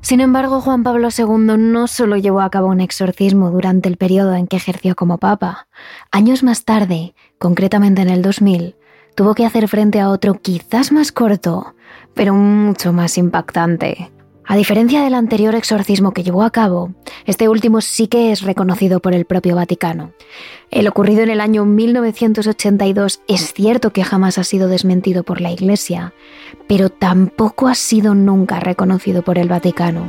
Sin 0.02 0.20
embargo, 0.20 0.60
Juan 0.60 0.84
Pablo 0.84 1.08
II 1.18 1.58
no 1.58 1.88
solo 1.88 2.18
llevó 2.18 2.42
a 2.42 2.50
cabo 2.50 2.68
un 2.68 2.82
exorcismo 2.82 3.52
durante 3.52 3.88
el 3.88 3.96
periodo 3.96 4.36
en 4.36 4.48
que 4.48 4.58
ejerció 4.58 4.96
como 4.96 5.18
papa. 5.18 5.68
Años 6.12 6.44
más 6.44 6.66
tarde, 6.66 7.16
concretamente 7.38 8.02
en 8.02 8.10
el 8.10 8.22
2000, 8.22 8.76
tuvo 9.16 9.34
que 9.34 9.46
hacer 9.46 9.70
frente 9.70 10.02
a 10.02 10.10
otro 10.10 10.34
quizás 10.34 10.92
más 10.92 11.14
corto, 11.14 11.74
pero 12.14 12.34
mucho 12.34 12.92
más 12.92 13.18
impactante. 13.18 14.12
A 14.46 14.58
diferencia 14.58 15.02
del 15.04 15.14
anterior 15.14 15.56
exorcismo 15.56 16.12
que 16.12 16.24
llevó 16.24 16.44
a 16.44 16.52
cabo, 16.52 16.92
este 17.26 17.48
último 17.48 17.80
sí 17.80 18.08
que 18.08 18.32
es 18.32 18.42
reconocido 18.42 19.00
por 19.00 19.14
el 19.14 19.26
propio 19.26 19.56
Vaticano. 19.56 20.12
El 20.70 20.88
ocurrido 20.88 21.22
en 21.22 21.30
el 21.30 21.40
año 21.40 21.66
1982 21.66 23.22
es 23.28 23.54
cierto 23.54 23.92
que 23.94 24.04
jamás 24.04 24.38
ha 24.38 24.44
sido 24.44 24.68
desmentido 24.68 25.24
por 25.24 25.40
la 25.40 25.52
Iglesia, 25.52 26.14
pero 26.68 26.90
tampoco 26.90 27.68
ha 27.68 27.76
sido 27.76 28.16
nunca 28.16 28.60
reconocido 28.60 29.22
por 29.22 29.38
el 29.38 29.48
Vaticano. 29.48 30.06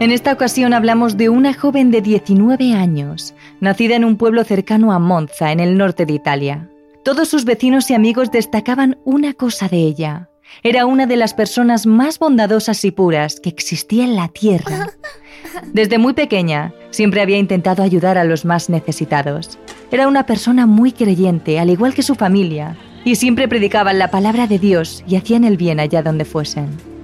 En 0.00 0.12
esta 0.12 0.32
ocasión 0.32 0.74
hablamos 0.74 1.16
de 1.16 1.28
una 1.28 1.52
joven 1.52 1.90
de 1.90 2.00
19 2.00 2.72
años, 2.72 3.34
nacida 3.60 3.96
en 3.96 4.04
un 4.04 4.16
pueblo 4.16 4.44
cercano 4.44 4.92
a 4.92 5.00
Monza, 5.00 5.50
en 5.50 5.58
el 5.58 5.76
norte 5.76 6.06
de 6.06 6.12
Italia. 6.12 6.70
Todos 7.04 7.28
sus 7.28 7.44
vecinos 7.44 7.90
y 7.90 7.94
amigos 7.94 8.30
destacaban 8.30 8.98
una 9.04 9.32
cosa 9.32 9.66
de 9.66 9.78
ella. 9.78 10.30
Era 10.62 10.86
una 10.86 11.06
de 11.06 11.16
las 11.16 11.34
personas 11.34 11.84
más 11.84 12.20
bondadosas 12.20 12.84
y 12.84 12.92
puras 12.92 13.40
que 13.40 13.48
existía 13.48 14.04
en 14.04 14.14
la 14.14 14.28
tierra. 14.28 14.86
Desde 15.72 15.98
muy 15.98 16.12
pequeña, 16.12 16.72
siempre 16.90 17.20
había 17.20 17.38
intentado 17.38 17.82
ayudar 17.82 18.18
a 18.18 18.24
los 18.24 18.44
más 18.44 18.70
necesitados. 18.70 19.58
Era 19.90 20.06
una 20.06 20.26
persona 20.26 20.66
muy 20.66 20.92
creyente, 20.92 21.58
al 21.58 21.70
igual 21.70 21.92
que 21.92 22.04
su 22.04 22.14
familia, 22.14 22.76
y 23.04 23.16
siempre 23.16 23.48
predicaban 23.48 23.98
la 23.98 24.12
palabra 24.12 24.46
de 24.46 24.60
Dios 24.60 25.02
y 25.08 25.16
hacían 25.16 25.42
el 25.42 25.56
bien 25.56 25.80
allá 25.80 26.02
donde 26.02 26.24
fuesen. 26.24 26.97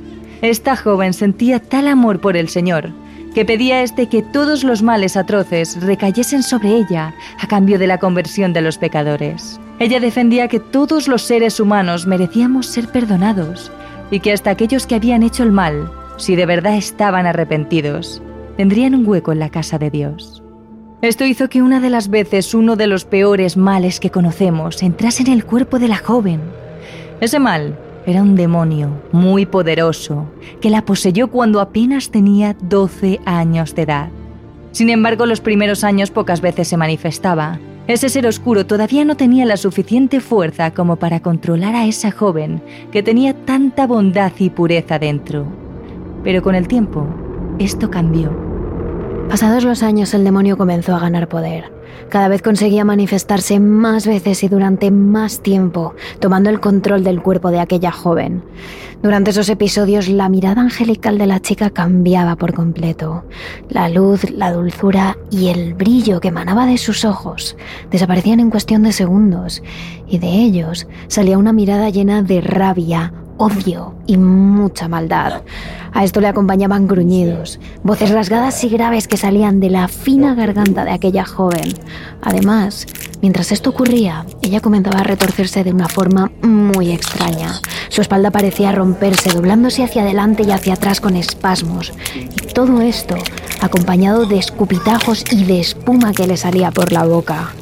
Esta 0.45 0.77
joven 0.77 1.15
sentía 1.15 1.59
tal 1.59 1.89
amor 1.89 2.21
por 2.21 2.37
el 2.37 2.51
Señor 2.51 2.93
que 3.35 3.47
pedía 3.47 3.77
a 3.77 3.83
este 3.83 4.11
que 4.11 4.21
todos 4.21 4.63
los 4.63 4.83
males 4.83 5.17
atroces 5.17 5.83
recayesen 5.83 6.43
sobre 6.43 6.77
ella 6.77 7.15
a 7.41 7.47
cambio 7.47 7.79
de 7.79 7.87
la 7.87 7.97
conversión 7.97 8.53
de 8.53 8.61
los 8.61 8.77
pecadores. 8.77 9.59
Ella 9.79 10.01
defendía 10.01 10.49
que 10.49 10.61
todos 10.61 11.09
los 11.09 11.23
seres 11.23 11.61
humanos 11.61 12.07
merecíamos 12.07 12.67
ser 12.67 12.89
perdonados 12.89 13.73
y 14.11 14.21
que 14.21 14.33
hasta 14.33 14.51
aquellos 14.51 14.87
que 14.87 14.97
habían 14.97 15.23
hecho 15.23 15.45
el 15.45 15.51
mal, 15.51 15.91
si 16.19 16.37
de 16.37 16.45
verdad 16.45 16.77
estaban 16.77 17.25
arrepentidos, 17.25 18.21
tendrían 18.59 18.95
un 18.95 19.09
hueco 19.09 19.33
en 19.33 19.39
la 19.39 19.49
casa 19.49 19.79
de 19.79 19.89
Dios. 19.89 20.43
Esto 21.01 21.25
hizo 21.25 21.49
que 21.49 21.63
una 21.63 21.81
de 21.81 21.89
las 21.89 22.11
veces 22.11 22.53
uno 22.53 22.77
de 22.77 22.87
los 22.87 23.07
peores 23.07 23.57
males 23.57 23.99
que 23.99 24.11
conocemos 24.11 24.83
entrase 24.83 25.23
en 25.23 25.33
el 25.33 25.47
cuerpo 25.47 25.79
de 25.79 25.89
la 25.89 25.97
joven. 25.97 26.43
Ese 27.23 27.39
mal 27.39 27.79
era 28.07 28.23
un 28.23 28.37
demonio 28.37 28.91
muy 29.13 29.47
poderoso 29.47 30.27
que 30.61 30.71
la 30.71 30.85
poseyó 30.85 31.29
cuando 31.29 31.61
apenas 31.61 32.11
tenía 32.11 32.57
12 32.61 33.21
años 33.25 33.75
de 33.75 33.83
edad. 33.83 34.09
Sin 34.73 34.91
embargo, 34.91 35.27
los 35.27 35.41
primeros 35.41 35.85
años 35.85 36.11
pocas 36.11 36.41
veces 36.41 36.69
se 36.69 36.77
manifestaba. 36.77 37.59
Ese 37.87 38.09
ser 38.09 38.27
oscuro 38.27 38.67
todavía 38.67 39.05
no 39.05 39.17
tenía 39.17 39.45
la 39.45 39.57
suficiente 39.57 40.21
fuerza 40.21 40.73
como 40.73 40.97
para 40.97 41.21
controlar 41.21 41.75
a 41.75 41.87
esa 41.87 42.11
joven 42.11 42.63
que 42.91 43.03
tenía 43.03 43.35
tanta 43.35 43.87
bondad 43.87 44.33
y 44.39 44.51
pureza 44.51 44.99
dentro. 44.99 45.47
Pero 46.23 46.43
con 46.43 46.55
el 46.55 46.67
tiempo, 46.67 47.07
esto 47.59 47.91
cambió. 47.91 48.54
Pasados 49.29 49.65
los 49.65 49.83
años 49.83 50.15
el 50.15 50.23
demonio 50.23 50.57
comenzó 50.57 50.95
a 50.95 51.01
ganar 51.01 51.29
poder. 51.29 51.73
Cada 52.09 52.29
vez 52.29 52.43
conseguía 52.43 52.85
manifestarse 52.85 53.59
más 53.59 54.07
veces 54.07 54.45
y 54.45 54.49
durante 54.49 54.91
más 54.91 55.41
tiempo, 55.41 55.95
tomando 56.21 56.51
el 56.51 56.61
control 56.61 57.03
del 57.03 57.23
cuerpo 57.23 57.51
de 57.51 57.61
aquella 57.61 57.91
joven. 57.91 58.43
Durante 59.03 59.31
esos 59.31 59.49
episodios 59.49 60.09
la 60.09 60.29
mirada 60.29 60.61
angelical 60.61 61.19
de 61.19 61.27
la 61.27 61.41
chica 61.41 61.71
cambiaba 61.71 62.37
por 62.37 62.55
completo. 62.55 63.25
La 63.69 63.89
luz, 63.89 64.31
la 64.31 64.53
dulzura 64.53 65.17
y 65.31 65.49
el 65.49 65.75
brillo 65.75 66.21
que 66.21 66.29
emanaba 66.29 66.67
de 66.67 66.79
sus 66.79 67.05
ojos 67.05 67.57
desaparecían 67.91 68.41
en 68.41 68.51
cuestión 68.51 68.83
de 68.83 68.93
segundos, 68.93 69.63
y 70.07 70.19
de 70.19 70.29
ellos 70.29 70.87
salía 71.09 71.39
una 71.39 71.53
mirada 71.53 71.91
llena 71.91 72.23
de 72.23 72.41
rabia, 72.41 73.13
odio 73.37 73.95
y 74.07 74.17
mucha 74.17 74.89
maldad. 74.89 75.43
A 75.93 76.05
esto 76.05 76.21
le 76.21 76.29
acompañaban 76.29 76.89
gruñidos, 76.89 77.61
voces 77.83 78.11
rasgadas 78.11 78.63
y 78.65 78.69
graves 78.69 79.07
que 79.07 79.17
salían 79.17 79.61
de 79.61 79.71
la 79.71 79.89
fina 79.89 80.35
garganta 80.35 80.85
de 80.85 80.91
aquella 80.91 81.25
joven. 81.25 81.73
Además, 82.21 82.87
mientras 83.23 83.53
esto 83.53 83.71
ocurría, 83.71 84.27
ella 84.43 84.61
comenzaba 84.61 85.01
a 85.01 85.05
retorcerse 85.05 85.63
de 85.63 85.73
una 85.73 85.89
forma 85.89 86.33
muy 86.43 86.91
extraña. 86.91 87.61
Su 87.89 88.01
espalda 88.01 88.33
parecía 88.33 88.73
romperse, 88.73 89.31
doblándose 89.31 89.85
hacia 89.85 90.03
adelante 90.03 90.43
y 90.43 90.51
hacia 90.51 90.75
atrás 90.75 91.01
con 91.01 91.15
espasmos. 91.15 91.93
Y 92.17 92.53
todo 92.53 92.81
esto 92.81 93.17
acompañado 93.61 94.27
de 94.27 94.39
escupitajos 94.39 95.25
y 95.31 95.45
de 95.45 95.61
espuma 95.61 96.13
que 96.13 96.27
le 96.27 96.37
salía 96.37 96.71
por 96.73 96.93
la 96.93 97.05
boca. 97.05 97.53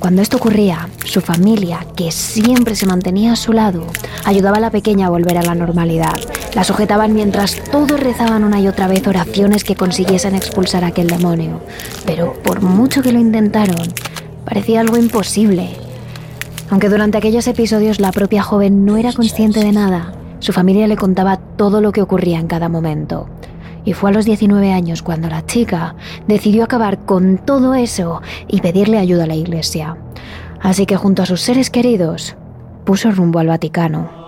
Cuando 0.00 0.22
esto 0.22 0.38
ocurría, 0.38 0.88
su 1.04 1.20
familia, 1.20 1.86
que 1.94 2.10
siempre 2.10 2.74
se 2.74 2.86
mantenía 2.86 3.34
a 3.34 3.36
su 3.36 3.52
lado, 3.52 3.86
ayudaba 4.24 4.56
a 4.56 4.60
la 4.60 4.70
pequeña 4.70 5.06
a 5.06 5.10
volver 5.10 5.36
a 5.36 5.42
la 5.42 5.54
normalidad. 5.54 6.14
La 6.54 6.64
sujetaban 6.64 7.12
mientras 7.12 7.62
todos 7.70 8.00
rezaban 8.00 8.44
una 8.44 8.60
y 8.60 8.66
otra 8.66 8.88
vez 8.88 9.06
oraciones 9.06 9.62
que 9.62 9.76
consiguiesen 9.76 10.34
expulsar 10.34 10.84
a 10.84 10.86
aquel 10.86 11.08
demonio. 11.08 11.60
Pero 12.06 12.32
por 12.42 12.62
mucho 12.62 13.02
que 13.02 13.12
lo 13.12 13.20
intentaron, 13.20 13.76
parecía 14.46 14.80
algo 14.80 14.96
imposible. 14.96 15.68
Aunque 16.70 16.88
durante 16.88 17.18
aquellos 17.18 17.46
episodios 17.46 18.00
la 18.00 18.10
propia 18.10 18.42
joven 18.42 18.86
no 18.86 18.96
era 18.96 19.12
consciente 19.12 19.60
de 19.60 19.72
nada, 19.72 20.14
su 20.38 20.54
familia 20.54 20.88
le 20.88 20.96
contaba 20.96 21.36
todo 21.36 21.82
lo 21.82 21.92
que 21.92 22.00
ocurría 22.00 22.40
en 22.40 22.46
cada 22.46 22.70
momento 22.70 23.28
y 23.84 23.92
fue 23.92 24.10
a 24.10 24.12
los 24.12 24.24
19 24.24 24.72
años 24.72 25.02
cuando 25.02 25.28
la 25.28 25.46
chica 25.46 25.94
decidió 26.26 26.64
acabar 26.64 26.98
con 27.04 27.38
todo 27.38 27.74
eso 27.74 28.22
y 28.48 28.60
pedirle 28.60 28.98
ayuda 28.98 29.24
a 29.24 29.28
la 29.28 29.36
iglesia. 29.36 29.96
Así 30.60 30.86
que 30.86 30.96
junto 30.96 31.22
a 31.22 31.26
sus 31.26 31.40
seres 31.40 31.70
queridos 31.70 32.36
puso 32.84 33.10
rumbo 33.10 33.38
al 33.38 33.48
Vaticano. 33.48 34.19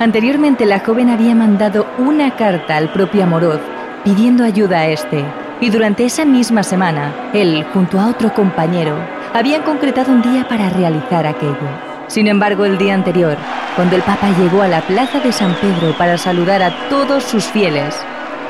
Anteriormente 0.00 0.64
la 0.64 0.78
joven 0.78 1.10
había 1.10 1.34
mandado 1.34 1.86
una 1.98 2.34
carta 2.34 2.78
al 2.78 2.90
propio 2.90 3.22
Amorod 3.22 3.60
pidiendo 4.02 4.44
ayuda 4.44 4.78
a 4.78 4.86
este, 4.86 5.22
y 5.60 5.68
durante 5.68 6.06
esa 6.06 6.24
misma 6.24 6.62
semana, 6.62 7.12
él, 7.34 7.66
junto 7.74 8.00
a 8.00 8.06
otro 8.06 8.32
compañero, 8.32 8.96
habían 9.34 9.60
concretado 9.60 10.10
un 10.10 10.22
día 10.22 10.48
para 10.48 10.70
realizar 10.70 11.26
aquello. 11.26 11.68
Sin 12.06 12.28
embargo, 12.28 12.64
el 12.64 12.78
día 12.78 12.94
anterior, 12.94 13.36
cuando 13.76 13.94
el 13.94 14.00
Papa 14.00 14.30
llegó 14.38 14.62
a 14.62 14.68
la 14.68 14.80
plaza 14.80 15.20
de 15.20 15.32
San 15.32 15.54
Pedro 15.56 15.94
para 15.98 16.16
saludar 16.16 16.62
a 16.62 16.88
todos 16.88 17.22
sus 17.22 17.44
fieles, 17.44 17.94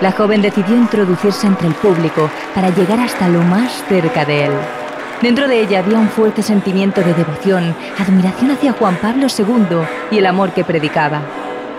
la 0.00 0.12
joven 0.12 0.42
decidió 0.42 0.76
introducirse 0.76 1.48
entre 1.48 1.66
el 1.66 1.74
público 1.74 2.30
para 2.54 2.70
llegar 2.70 3.00
hasta 3.00 3.26
lo 3.26 3.42
más 3.42 3.84
cerca 3.88 4.24
de 4.24 4.44
él. 4.44 4.52
Dentro 5.20 5.48
de 5.48 5.60
ella 5.60 5.80
había 5.80 5.98
un 5.98 6.08
fuerte 6.08 6.42
sentimiento 6.42 7.02
de 7.02 7.12
devoción, 7.12 7.74
admiración 7.98 8.52
hacia 8.52 8.72
Juan 8.72 8.96
Pablo 9.02 9.26
II 9.26 9.84
y 10.10 10.18
el 10.18 10.26
amor 10.26 10.52
que 10.52 10.64
predicaba. 10.64 11.20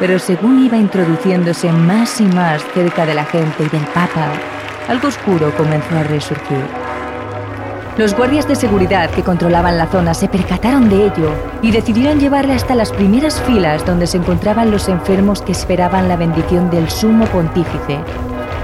Pero 0.01 0.17
según 0.17 0.65
iba 0.65 0.77
introduciéndose 0.77 1.71
más 1.71 2.19
y 2.19 2.25
más 2.25 2.63
cerca 2.73 3.05
de 3.05 3.13
la 3.13 3.23
gente 3.23 3.63
y 3.63 3.69
del 3.69 3.85
Papa, 3.93 4.31
algo 4.89 5.07
oscuro 5.07 5.55
comenzó 5.55 5.95
a 5.95 6.01
resurgir. 6.03 6.65
Los 7.97 8.15
guardias 8.15 8.47
de 8.47 8.55
seguridad 8.55 9.11
que 9.11 9.21
controlaban 9.21 9.77
la 9.77 9.85
zona 9.85 10.15
se 10.15 10.27
percataron 10.27 10.89
de 10.89 11.05
ello 11.05 11.31
y 11.61 11.69
decidieron 11.69 12.19
llevarle 12.19 12.53
hasta 12.53 12.73
las 12.73 12.91
primeras 12.91 13.39
filas 13.43 13.85
donde 13.85 14.07
se 14.07 14.17
encontraban 14.17 14.71
los 14.71 14.89
enfermos 14.89 15.43
que 15.43 15.51
esperaban 15.51 16.07
la 16.07 16.17
bendición 16.17 16.71
del 16.71 16.89
sumo 16.89 17.25
pontífice 17.25 17.99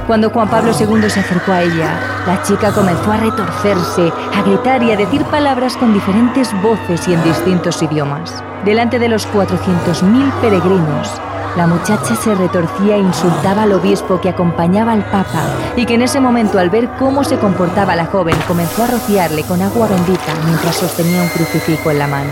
cuando 0.07 0.29
Juan 0.29 0.49
Pablo 0.49 0.71
II 0.71 1.09
se 1.09 1.19
acercó 1.19 1.51
a 1.51 1.61
ella, 1.61 1.99
la 2.25 2.41
chica 2.41 2.71
comenzó 2.71 3.11
a 3.11 3.17
retorcerse, 3.17 4.11
a 4.33 4.41
gritar 4.41 4.81
y 4.81 4.91
a 4.91 4.95
decir 4.95 5.23
palabras 5.25 5.75
con 5.75 5.93
diferentes 5.93 6.49
voces 6.61 7.05
y 7.09 7.13
en 7.13 7.23
distintos 7.23 7.83
idiomas. 7.83 8.41
Delante 8.63 8.99
de 8.99 9.09
los 9.09 9.27
400.000 9.27 10.31
peregrinos, 10.39 11.11
la 11.57 11.67
muchacha 11.67 12.15
se 12.15 12.35
retorcía 12.35 12.95
e 12.95 12.99
insultaba 12.99 13.63
al 13.63 13.73
obispo 13.73 14.21
que 14.21 14.29
acompañaba 14.29 14.93
al 14.93 15.03
Papa 15.05 15.43
y 15.75 15.85
que 15.85 15.95
en 15.95 16.03
ese 16.03 16.21
momento 16.21 16.57
al 16.57 16.69
ver 16.69 16.89
cómo 16.97 17.23
se 17.23 17.37
comportaba 17.37 17.95
la 17.95 18.05
joven 18.05 18.35
comenzó 18.47 18.83
a 18.83 18.87
rociarle 18.87 19.43
con 19.43 19.61
agua 19.61 19.87
bendita 19.87 20.33
mientras 20.45 20.75
sostenía 20.75 21.21
un 21.21 21.29
crucifijo 21.29 21.91
en 21.91 21.99
la 21.99 22.07
mano. 22.07 22.29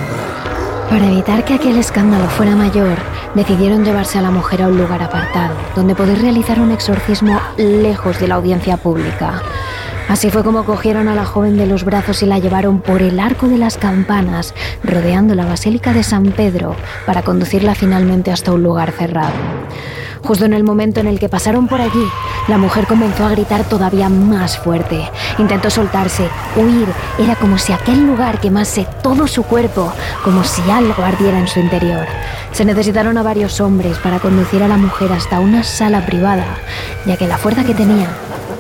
Para 0.90 1.08
evitar 1.08 1.44
que 1.44 1.56
aquel 1.56 1.78
escándalo 1.78 2.30
fuera 2.30 2.56
mayor, 2.56 2.98
decidieron 3.36 3.84
llevarse 3.84 4.17
a 4.17 4.21
la 4.21 4.32
mujer 4.32 4.63
a 4.63 4.67
un 4.67 4.78
lugar 4.78 5.04
apartado, 5.04 5.56
donde 5.76 5.95
poder 5.95 6.21
realizar 6.21 6.60
un 6.60 6.71
exorcismo 6.71 7.39
lejos 7.58 8.19
de 8.19 8.28
la 8.28 8.36
audiencia 8.36 8.78
pública. 8.78 9.41
Así 10.08 10.30
fue 10.30 10.43
como 10.43 10.65
cogieron 10.65 11.08
a 11.08 11.15
la 11.15 11.26
joven 11.26 11.58
de 11.58 11.65
los 11.65 11.84
brazos 11.84 12.21
y 12.21 12.28
la 12.28 12.39
llevaron 12.39 12.80
por 12.80 13.02
el 13.02 13.19
arco 13.19 13.48
de 13.48 13.58
las 13.58 13.78
campanas, 13.78 14.54
rodeando 14.84 15.34
la 15.34 15.45
Basílica 15.45 15.93
de 15.93 16.04
San 16.04 16.26
Pedro, 16.32 16.76
para 17.06 17.24
conducirla 17.24 17.76
finalmente 17.76 18.32
hasta 18.32 18.54
un 18.54 18.63
lugar 18.63 18.91
cerrado. 18.91 19.34
Justo 20.26 20.46
en 20.46 20.54
el 20.54 20.64
momento 20.64 21.00
en 21.00 21.08
el 21.08 21.20
que 21.20 21.30
pasaron 21.30 21.68
por 21.68 21.80
allí, 21.80 22.04
la 22.48 22.58
mujer 22.58 22.88
comenzó 22.88 23.26
a 23.26 23.30
gritar 23.30 23.64
todavía 23.64 24.10
más 24.10 24.58
fuerte. 24.58 25.08
Intentó 25.38 25.70
soltarse, 25.70 26.28
huir. 26.56 26.88
Era 27.20 27.36
como 27.36 27.60
si 27.60 27.74
aquel 27.74 28.08
lugar 28.08 28.40
quemase 28.40 28.88
todo 29.04 29.28
su 29.28 29.44
cuerpo, 29.44 29.94
como 30.24 30.44
si 30.44 30.64
algo 30.72 31.04
ardiera 31.04 31.38
en 31.38 31.48
su 31.48 31.60
interior. 31.60 32.08
Se 32.54 32.66
necesitaron 32.66 33.20
a 33.20 33.24
varios 33.24 33.62
hombres 33.62 34.00
para 34.00 34.20
conducir 34.20 34.64
a 34.64 34.68
la 34.68 34.78
mujer 34.78 35.12
hasta 35.12 35.40
una 35.40 35.64
sala 35.64 36.04
privada, 36.08 36.58
ya 37.06 37.18
que 37.18 37.28
la 37.28 37.38
fuerza 37.38 37.64
que 37.64 37.76
tenía 37.76 38.08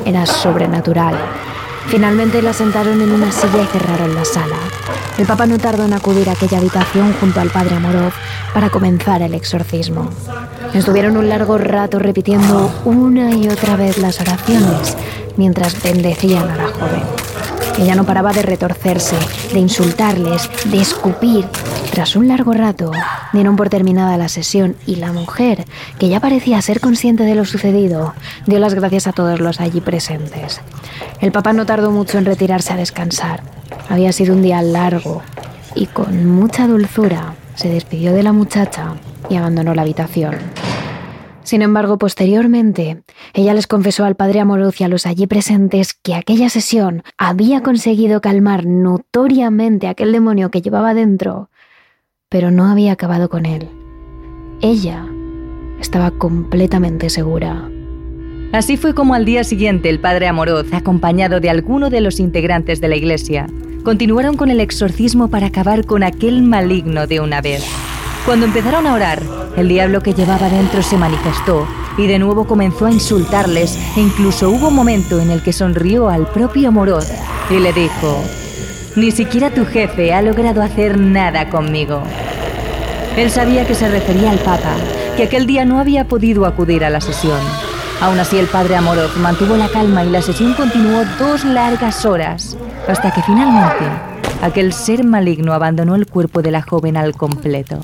era 0.05 0.27
sobrenatural. 0.27 1.15
Finalmente 1.87 2.41
la 2.41 2.53
sentaron 2.53 3.01
en 3.01 3.11
una 3.11 3.31
silla 3.31 3.61
y 3.63 3.67
cerraron 3.67 4.15
la 4.15 4.25
sala. 4.25 4.57
El 5.17 5.25
Papa 5.25 5.45
no 5.45 5.57
tardó 5.57 5.85
en 5.85 5.93
acudir 5.93 6.29
a 6.29 6.33
aquella 6.33 6.57
habitación 6.57 7.13
junto 7.19 7.39
al 7.39 7.49
Padre 7.49 7.75
Amorov 7.75 8.11
para 8.53 8.69
comenzar 8.69 9.21
el 9.21 9.33
exorcismo. 9.33 10.09
Estuvieron 10.73 11.15
un 11.15 11.29
largo 11.29 11.57
rato 11.57 11.99
repitiendo 11.99 12.71
una 12.85 13.33
y 13.33 13.47
otra 13.47 13.75
vez 13.75 13.97
las 13.97 14.19
oraciones 14.19 14.97
mientras 15.37 15.81
bendecían 15.81 16.49
a 16.49 16.55
la 16.55 16.67
joven. 16.67 17.24
Ella 17.77 17.95
no 17.95 18.05
paraba 18.05 18.31
de 18.31 18.41
retorcerse, 18.41 19.17
de 19.51 19.59
insultarles, 19.59 20.49
de 20.65 20.81
escupir. 20.81 21.45
Tras 21.91 22.15
un 22.15 22.27
largo 22.27 22.53
rato, 22.53 22.91
dieron 23.33 23.57
por 23.57 23.69
terminada 23.69 24.17
la 24.17 24.29
sesión 24.29 24.75
y 24.85 24.95
la 24.95 25.11
mujer, 25.11 25.65
que 25.99 26.07
ya 26.07 26.21
parecía 26.21 26.61
ser 26.61 26.79
consciente 26.79 27.23
de 27.23 27.35
lo 27.35 27.43
sucedido, 27.43 28.13
dio 28.45 28.59
las 28.59 28.73
gracias 28.73 29.07
a 29.07 29.11
todos 29.11 29.41
los 29.41 29.59
allí 29.59 29.81
presentes. 29.81 30.61
El 31.19 31.33
papá 31.33 31.51
no 31.51 31.65
tardó 31.65 31.91
mucho 31.91 32.17
en 32.17 32.25
retirarse 32.25 32.73
a 32.73 32.77
descansar. 32.77 33.43
Había 33.89 34.13
sido 34.13 34.33
un 34.33 34.41
día 34.41 34.61
largo 34.61 35.21
y 35.75 35.87
con 35.87 36.27
mucha 36.29 36.67
dulzura 36.67 37.33
se 37.55 37.69
despidió 37.69 38.13
de 38.13 38.23
la 38.23 38.31
muchacha 38.31 38.93
y 39.29 39.35
abandonó 39.35 39.73
la 39.75 39.81
habitación. 39.81 40.35
Sin 41.45 41.61
embargo, 41.61 41.99
posteriormente, 41.99 43.03
ella 43.35 43.53
les 43.53 43.67
confesó 43.67 44.03
al 44.03 44.15
padre 44.15 44.39
Amoroz 44.39 44.81
y 44.81 44.83
a 44.83 44.87
los 44.87 45.05
allí 45.05 45.27
presentes 45.27 45.93
que 45.93 46.15
aquella 46.15 46.49
sesión 46.49 47.03
había 47.19 47.61
conseguido 47.61 48.19
calmar 48.19 48.65
notoriamente 48.65 49.87
aquel 49.87 50.11
demonio 50.11 50.49
que 50.49 50.63
llevaba 50.63 50.95
dentro, 50.95 51.51
pero 52.29 52.49
no 52.49 52.65
había 52.65 52.93
acabado 52.93 53.29
con 53.29 53.45
él. 53.45 53.69
Ella 54.61 55.05
estaba 55.79 56.09
completamente 56.09 57.11
segura. 57.11 57.69
Así 58.51 58.75
fue 58.75 58.95
como 58.95 59.13
al 59.13 59.25
día 59.25 59.43
siguiente 59.43 59.89
el 59.89 59.99
padre 59.99 60.27
Amoroz, 60.27 60.73
acompañado 60.73 61.39
de 61.39 61.51
alguno 61.51 61.91
de 61.91 62.01
los 62.01 62.19
integrantes 62.19 62.81
de 62.81 62.87
la 62.87 62.95
iglesia, 62.95 63.45
continuaron 63.83 64.35
con 64.35 64.49
el 64.49 64.59
exorcismo 64.59 65.29
para 65.29 65.47
acabar 65.47 65.85
con 65.85 66.01
aquel 66.01 66.41
maligno 66.41 67.05
de 67.05 67.19
una 67.19 67.41
vez. 67.41 67.63
Cuando 68.25 68.47
empezaron 68.47 68.87
a 68.87 68.95
orar, 68.95 69.21
el 69.55 69.67
diablo 69.67 70.01
que 70.01 70.15
llevaba 70.15 70.49
dentro 70.49 70.81
se 70.81 70.97
manifestó 70.97 71.67
y 71.95 72.07
de 72.07 72.17
nuevo 72.17 72.45
comenzó 72.47 72.87
a 72.87 72.91
insultarles 72.91 73.77
e 73.95 74.01
incluso 74.01 74.49
hubo 74.49 74.69
un 74.69 74.75
momento 74.75 75.19
en 75.19 75.29
el 75.29 75.43
que 75.43 75.53
sonrió 75.53 76.09
al 76.09 76.25
propio 76.25 76.69
Amoroz 76.69 77.07
y 77.51 77.59
le 77.59 77.71
dijo, 77.71 78.23
ni 78.95 79.11
siquiera 79.11 79.51
tu 79.51 79.63
jefe 79.63 80.11
ha 80.11 80.23
logrado 80.23 80.63
hacer 80.63 80.99
nada 80.99 81.49
conmigo. 81.51 82.01
Él 83.15 83.29
sabía 83.29 83.67
que 83.67 83.75
se 83.75 83.89
refería 83.89 84.31
al 84.31 84.39
Papa, 84.39 84.73
que 85.15 85.23
aquel 85.23 85.45
día 85.45 85.63
no 85.63 85.79
había 85.79 86.07
podido 86.07 86.47
acudir 86.47 86.83
a 86.83 86.89
la 86.89 87.01
sesión. 87.01 87.39
Aún 88.01 88.19
así 88.19 88.39
el 88.39 88.47
padre 88.47 88.75
Amorov 88.75 89.15
mantuvo 89.17 89.55
la 89.55 89.69
calma 89.69 90.03
y 90.03 90.09
la 90.09 90.23
sesión 90.23 90.55
continuó 90.55 91.03
dos 91.19 91.45
largas 91.45 92.03
horas, 92.05 92.57
hasta 92.87 93.11
que 93.13 93.21
finalmente 93.21 93.85
aquel 94.41 94.73
ser 94.73 95.03
maligno 95.03 95.53
abandonó 95.53 95.93
el 95.93 96.07
cuerpo 96.07 96.41
de 96.41 96.51
la 96.51 96.63
joven 96.63 96.97
al 96.97 97.13
completo. 97.13 97.79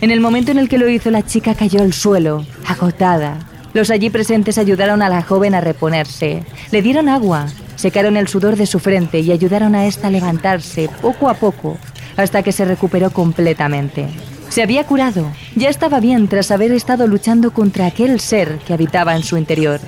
En 0.00 0.10
el 0.10 0.20
momento 0.20 0.50
en 0.50 0.58
el 0.58 0.68
que 0.68 0.78
lo 0.78 0.88
hizo, 0.88 1.10
la 1.10 1.24
chica 1.24 1.54
cayó 1.54 1.80
al 1.80 1.94
suelo, 1.94 2.44
agotada. 2.66 3.38
Los 3.72 3.90
allí 3.90 4.10
presentes 4.10 4.58
ayudaron 4.58 5.00
a 5.00 5.08
la 5.08 5.22
joven 5.22 5.54
a 5.54 5.60
reponerse. 5.60 6.44
Le 6.70 6.82
dieron 6.82 7.08
agua, 7.08 7.46
secaron 7.76 8.16
el 8.16 8.28
sudor 8.28 8.56
de 8.56 8.66
su 8.66 8.78
frente 8.78 9.20
y 9.20 9.32
ayudaron 9.32 9.74
a 9.74 9.86
esta 9.86 10.08
a 10.08 10.10
levantarse 10.10 10.90
poco 11.00 11.30
a 11.30 11.34
poco 11.34 11.78
hasta 12.16 12.42
que 12.42 12.52
se 12.52 12.64
recuperó 12.64 13.10
completamente. 13.10 14.08
Se 14.50 14.62
había 14.62 14.84
curado, 14.84 15.30
ya 15.54 15.68
estaba 15.68 16.00
bien 16.00 16.28
tras 16.28 16.50
haber 16.50 16.72
estado 16.72 17.06
luchando 17.06 17.52
contra 17.52 17.86
aquel 17.86 18.20
ser 18.20 18.58
que 18.66 18.74
habitaba 18.74 19.16
en 19.16 19.22
su 19.22 19.36
interior. 19.36 19.80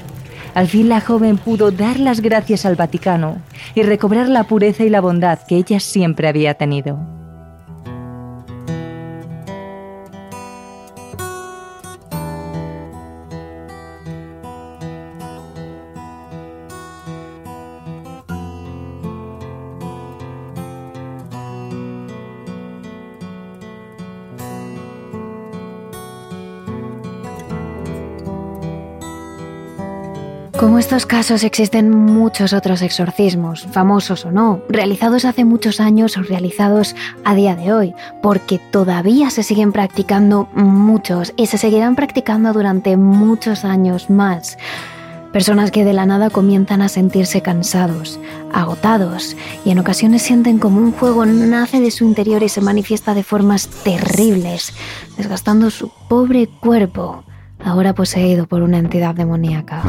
Al 0.54 0.68
fin 0.68 0.88
la 0.88 1.00
joven 1.00 1.38
pudo 1.38 1.70
dar 1.70 2.00
las 2.00 2.20
gracias 2.20 2.66
al 2.66 2.76
Vaticano 2.76 3.40
y 3.74 3.82
recobrar 3.82 4.28
la 4.28 4.44
pureza 4.44 4.84
y 4.84 4.90
la 4.90 5.00
bondad 5.00 5.38
que 5.46 5.56
ella 5.56 5.80
siempre 5.80 6.28
había 6.28 6.54
tenido. 6.54 7.17
Estos 30.88 31.04
casos 31.04 31.44
existen 31.44 31.90
muchos 31.90 32.54
otros 32.54 32.80
exorcismos, 32.80 33.68
famosos 33.72 34.24
o 34.24 34.32
no, 34.32 34.62
realizados 34.70 35.26
hace 35.26 35.44
muchos 35.44 35.80
años 35.80 36.16
o 36.16 36.22
realizados 36.22 36.96
a 37.26 37.34
día 37.34 37.54
de 37.54 37.74
hoy, 37.74 37.94
porque 38.22 38.58
todavía 38.58 39.28
se 39.28 39.42
siguen 39.42 39.72
practicando 39.72 40.48
muchos 40.54 41.34
y 41.36 41.44
se 41.44 41.58
seguirán 41.58 41.94
practicando 41.94 42.54
durante 42.54 42.96
muchos 42.96 43.66
años 43.66 44.08
más. 44.08 44.56
Personas 45.30 45.72
que 45.72 45.84
de 45.84 45.92
la 45.92 46.06
nada 46.06 46.30
comienzan 46.30 46.80
a 46.80 46.88
sentirse 46.88 47.42
cansados, 47.42 48.18
agotados 48.54 49.36
y 49.66 49.72
en 49.72 49.80
ocasiones 49.80 50.22
sienten 50.22 50.58
como 50.58 50.80
un 50.80 50.94
fuego 50.94 51.26
nace 51.26 51.80
de 51.80 51.90
su 51.90 52.04
interior 52.06 52.42
y 52.42 52.48
se 52.48 52.62
manifiesta 52.62 53.12
de 53.12 53.24
formas 53.24 53.68
terribles, 53.68 54.72
desgastando 55.18 55.70
su 55.70 55.90
pobre 56.08 56.48
cuerpo, 56.48 57.24
ahora 57.62 57.94
poseído 57.94 58.46
por 58.46 58.62
una 58.62 58.78
entidad 58.78 59.14
demoníaca. 59.14 59.82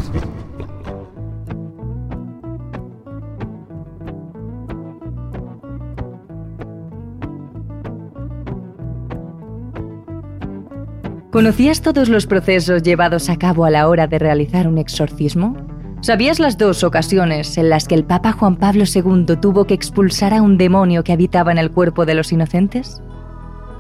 ¿Conocías 11.32 11.84
todos 11.84 12.10
los 12.10 12.26
procesos 12.26 12.82
llevados 12.82 13.30
a 13.30 13.38
cabo 13.38 13.64
a 13.66 13.70
la 13.70 13.88
hora 13.88 14.08
de 14.08 14.18
realizar 14.18 14.68
un 14.68 14.80
exorcismo? 14.80 15.56
¿Sabías 16.02 16.40
las 16.40 16.58
dos 16.58 16.84
ocasiones 16.84 17.56
en 17.60 17.70
las 17.70 17.88
que 17.88 17.94
el 17.94 18.04
Papa 18.04 18.32
Juan 18.32 18.56
Pablo 18.56 18.86
II 18.92 19.38
tuvo 19.40 19.66
que 19.66 19.76
expulsar 19.76 20.34
a 20.34 20.42
un 20.42 20.58
demonio 20.58 21.04
que 21.04 21.12
habitaba 21.12 21.52
en 21.52 21.60
el 21.60 21.70
cuerpo 21.70 22.08
de 22.08 22.16
los 22.16 22.32
inocentes? 22.32 23.04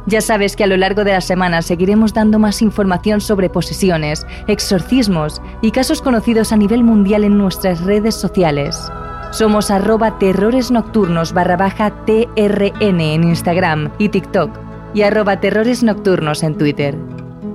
Ya 0.05 0.21
sabes 0.21 0.55
que 0.55 0.63
a 0.63 0.67
lo 0.67 0.77
largo 0.77 1.03
de 1.03 1.13
la 1.13 1.21
semana 1.21 1.63
seguiremos 1.63 2.13
dando 2.13 2.37
más 2.37 2.61
información 2.61 3.19
sobre 3.19 3.49
posesiones, 3.49 4.27
exorcismos 4.47 5.41
y 5.63 5.71
casos 5.71 6.03
conocidos 6.03 6.51
a 6.51 6.57
nivel 6.57 6.83
mundial 6.83 7.23
en 7.23 7.35
nuestras 7.39 7.81
redes 7.81 8.13
sociales. 8.13 8.91
Somos 9.31 9.71
arroba 9.71 10.19
terrores 10.19 10.69
nocturnos 10.69 11.33
barra 11.33 11.57
baja 11.57 12.05
TRN 12.05 13.01
en 13.01 13.23
Instagram 13.23 13.91
y 13.97 14.09
TikTok 14.09 14.51
y 14.93 15.01
arroba 15.01 15.39
terrores 15.39 15.81
nocturnos 15.81 16.43
en 16.43 16.55
Twitter. 16.55 16.95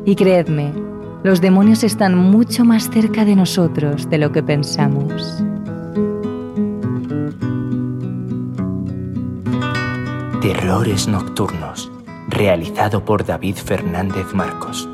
Y 0.07 0.17
creedme, 0.17 0.71
los 1.23 1.41
demonios 1.41 1.83
están 1.83 2.15
mucho 2.15 2.67
más 2.67 2.91
cerca 2.91 3.25
de 3.25 3.35
nosotros 3.35 4.11
de 4.11 4.19
lo 4.19 4.33
que 4.33 4.43
pensamos. 4.43 5.43
Terrores 10.43 11.09
Nocturnos, 11.09 11.91
realizado 12.29 13.03
por 13.03 13.25
David 13.25 13.57
Fernández 13.57 14.35
Marcos. 14.35 14.87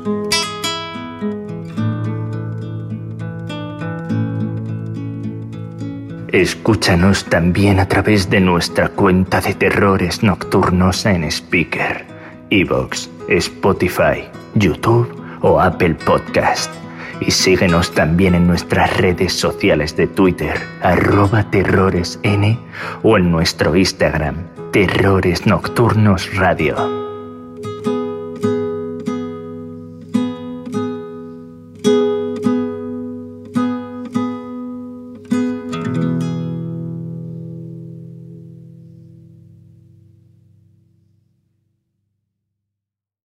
Escúchanos 6.29 7.25
también 7.25 7.81
a 7.81 7.89
través 7.89 8.29
de 8.29 8.39
nuestra 8.39 8.87
cuenta 8.87 9.41
de 9.41 9.53
Terrores 9.55 10.23
Nocturnos 10.23 11.05
en 11.05 11.25
Speaker, 11.25 12.05
Evox, 12.49 13.09
Spotify 13.27 14.29
YouTube 14.55 15.07
o 15.41 15.59
Apple 15.59 15.95
Podcast. 15.95 16.71
Y 17.19 17.31
síguenos 17.31 17.91
también 17.91 18.33
en 18.33 18.47
nuestras 18.47 18.97
redes 18.97 19.33
sociales 19.33 19.95
de 19.95 20.07
Twitter, 20.07 20.59
arroba 20.81 21.43
terroresn 21.43 22.59
o 23.03 23.17
en 23.17 23.31
nuestro 23.31 23.75
Instagram, 23.75 24.35
Terrores 24.71 25.45
Nocturnos 25.45 26.35
Radio. 26.35 27.00